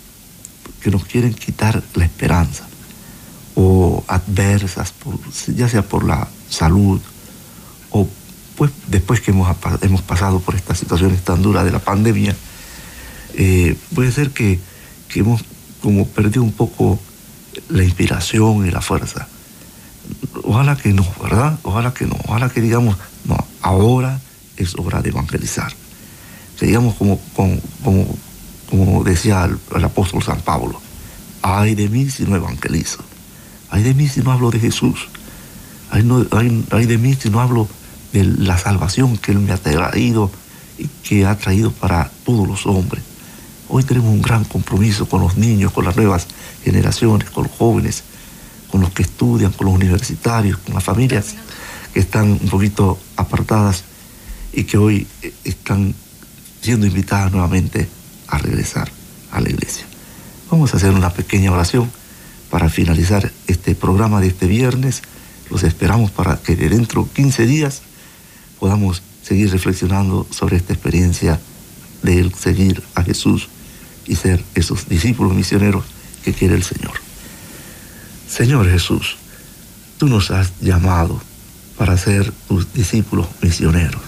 que 0.81 0.91
nos 0.91 1.05
quieren 1.05 1.35
quitar 1.35 1.83
la 1.95 2.05
esperanza 2.05 2.67
o 3.55 4.05
adversas, 4.07 4.95
ya 5.49 5.69
sea 5.69 5.83
por 5.83 6.05
la 6.05 6.29
salud 6.49 7.01
o 7.91 8.09
pues 8.57 8.71
después 8.87 9.21
que 9.21 9.33
hemos, 9.33 9.57
hemos 9.83 10.03
pasado 10.03 10.41
por 10.41 10.55
estas 10.55 10.79
situaciones 10.79 11.23
tan 11.23 11.43
duras 11.43 11.65
de 11.65 11.73
la 11.73 11.81
pandemia, 11.81 12.37
eh, 13.35 13.77
puede 13.95 14.13
ser 14.13 14.31
que, 14.31 14.61
que 15.09 15.21
hemos 15.21 15.45
como 15.83 16.07
perdido 16.07 16.43
un 16.43 16.53
poco 16.53 17.01
la 17.69 17.83
inspiración 17.83 18.67
y 18.67 18.71
la 18.71 18.81
fuerza. 18.81 19.27
Ojalá 20.45 20.77
que 20.77 20.93
no, 20.93 21.07
¿verdad? 21.23 21.59
Ojalá 21.63 21.93
que 21.93 22.07
no. 22.07 22.17
Ojalá 22.27 22.49
que 22.49 22.61
digamos, 22.61 22.97
no, 23.25 23.37
ahora 23.63 24.21
es 24.57 24.75
hora 24.77 25.03
de 25.03 25.11
evangelizar 25.11 25.73
digamos 26.65 26.95
como, 26.95 27.21
como, 27.35 28.07
como, 28.71 29.05
decía 29.05 29.49
el, 29.75 29.85
apóstol 29.85 30.23
San 30.23 30.41
Pablo, 30.41 30.81
ay 31.43 31.75
de 31.75 31.89
mí 31.89 32.09
si 32.11 32.25
no 32.25 32.37
evangelizo, 32.37 33.03
ay 33.71 33.83
de 33.83 33.95
mí 33.95 34.09
si 34.09 34.21
no 34.21 34.33
hablo 34.33 34.51
de 34.51 34.61
Jesús, 34.61 35.09
ay, 35.91 36.87
de 36.87 36.99
mí 36.99 37.15
si 37.15 37.31
no 37.31 37.41
hablo 37.41 37.69
de 38.13 38.25
la 38.25 38.59
salvación 38.59 39.17
que 39.19 39.33
Él 39.33 39.41
me 39.41 39.53
ha 39.53 39.59
traído 39.59 40.31
y 40.79 40.89
que 41.03 41.27
ha 41.27 41.37
traído 41.37 41.71
para 41.71 42.11
todos 42.25 42.49
los 42.49 42.67
hombres. 42.67 43.03
Hoy 43.69 43.83
tenemos 43.83 44.11
un 44.11 44.23
gran 44.23 44.45
compromiso 44.45 45.09
con 45.09 45.21
los 45.21 45.37
niños, 45.37 45.73
con 45.73 45.85
las 45.85 45.97
nuevas 45.97 46.27
generaciones, 46.63 47.31
con 47.31 47.45
los 47.45 47.53
jóvenes, 47.53 48.05
con 48.71 48.81
los 48.81 48.91
que 48.91 49.03
estudian, 49.03 49.53
con 49.53 49.67
los 49.67 49.75
universitarios, 49.75 50.59
con 50.59 50.75
las 50.75 50.85
familias 50.85 51.35
que 51.95 52.01
están 52.01 52.33
un 52.33 52.49
poquito 52.51 52.99
apartadas 53.17 53.85
y 54.53 54.65
que 54.65 54.77
hoy 54.77 55.07
eh, 55.23 55.33
están 55.45 55.95
siendo 56.61 56.87
invitadas 56.87 57.31
nuevamente 57.31 57.89
a 58.27 58.39
regresar 58.39 58.91
a 59.31 59.41
la 59.41 59.49
iglesia. 59.49 59.87
Vamos 60.51 60.75
a 60.75 60.79
hacer 60.79 60.91
una 60.91 61.11
pequeña 61.11 61.53
oración 61.53 61.91
para 62.51 62.69
finalizar 62.69 63.31
este 63.47 63.77
programa 63.77 64.21
de 64.21 64.27
este 64.27 64.49
viernes. 64.49 65.03
Los 65.51 65.63
esperamos 65.63 66.11
para 66.11 66.37
que 66.37 66.57
de 66.57 66.69
dentro 66.69 67.05
de 67.05 67.11
15 67.11 67.47
días 67.47 67.83
podamos 68.59 69.03
seguir 69.23 69.53
reflexionando 69.53 70.27
sobre 70.31 70.57
esta 70.57 70.73
experiencia 70.73 71.41
de 72.03 72.29
seguir 72.37 72.83
a 72.97 73.03
Jesús 73.03 73.49
y 74.05 74.17
ser 74.17 74.45
esos 74.57 74.89
discípulos 74.89 75.33
misioneros 75.33 75.85
que 76.25 76.33
quiere 76.33 76.57
el 76.57 76.65
Señor. 76.65 76.95
Señor 78.29 78.69
Jesús, 78.69 79.17
tú 79.97 80.09
nos 80.09 80.33
has 80.33 80.59
llamado 80.61 81.21
para 81.77 81.97
ser 81.97 82.33
tus 82.49 82.73
discípulos 82.73 83.27
misioneros. 83.41 84.01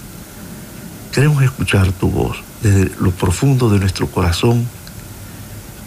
Queremos 1.11 1.43
escuchar 1.43 1.91
tu 1.91 2.09
voz 2.09 2.37
desde 2.61 2.91
lo 2.99 3.11
profundo 3.11 3.69
de 3.69 3.79
nuestro 3.79 4.07
corazón 4.07 4.67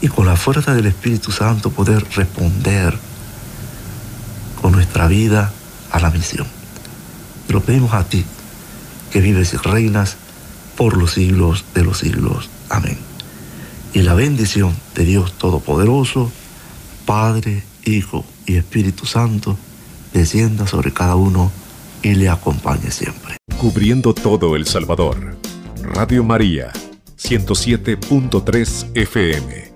y 0.01 0.09
con 0.09 0.27
la 0.27 0.37
fuerza 0.37 0.75
del 0.75 0.87
Espíritu 0.87 1.31
Santo 1.31 1.71
poder 1.71 2.05
responder 2.15 2.97
con 4.61 4.73
nuestra 4.73 5.07
vida 5.09 5.53
a 5.91 6.01
la 6.01 6.11
misión. 6.11 6.47
Te 7.47 7.53
lo 7.53 7.61
pedimos 7.61 7.93
a 7.95 8.05
ti, 8.05 8.25
que 9.11 9.21
vives 9.21 9.55
y 9.55 9.57
reinas 9.57 10.17
por 10.77 10.97
los 10.97 11.13
siglos 11.13 11.65
de 11.75 11.85
los 11.85 11.99
siglos. 11.99 12.49
Amén. 12.69 12.99
Y 13.93 14.03
la 14.03 14.15
bendición 14.15 14.75
de 14.95 15.05
Dios 15.05 15.33
Todopoderoso, 15.37 16.31
Padre, 17.07 17.65
Hijo 17.85 18.25
y 18.47 18.57
Espíritu 18.57 19.07
Santo, 19.07 19.59
descienda 20.13 20.67
sobre 20.67 20.93
cada 20.93 21.17
uno 21.17 21.51
y 22.03 22.15
le 22.15 22.29
acompañe 22.29 22.91
siempre. 22.91 23.37
Cubriendo 23.59 24.15
todo 24.15 24.57
El 24.57 24.67
Salvador. 24.67 25.37
Radio 25.83 26.25
María, 26.25 26.73
107.3 27.17 28.91
FM. 28.95 29.70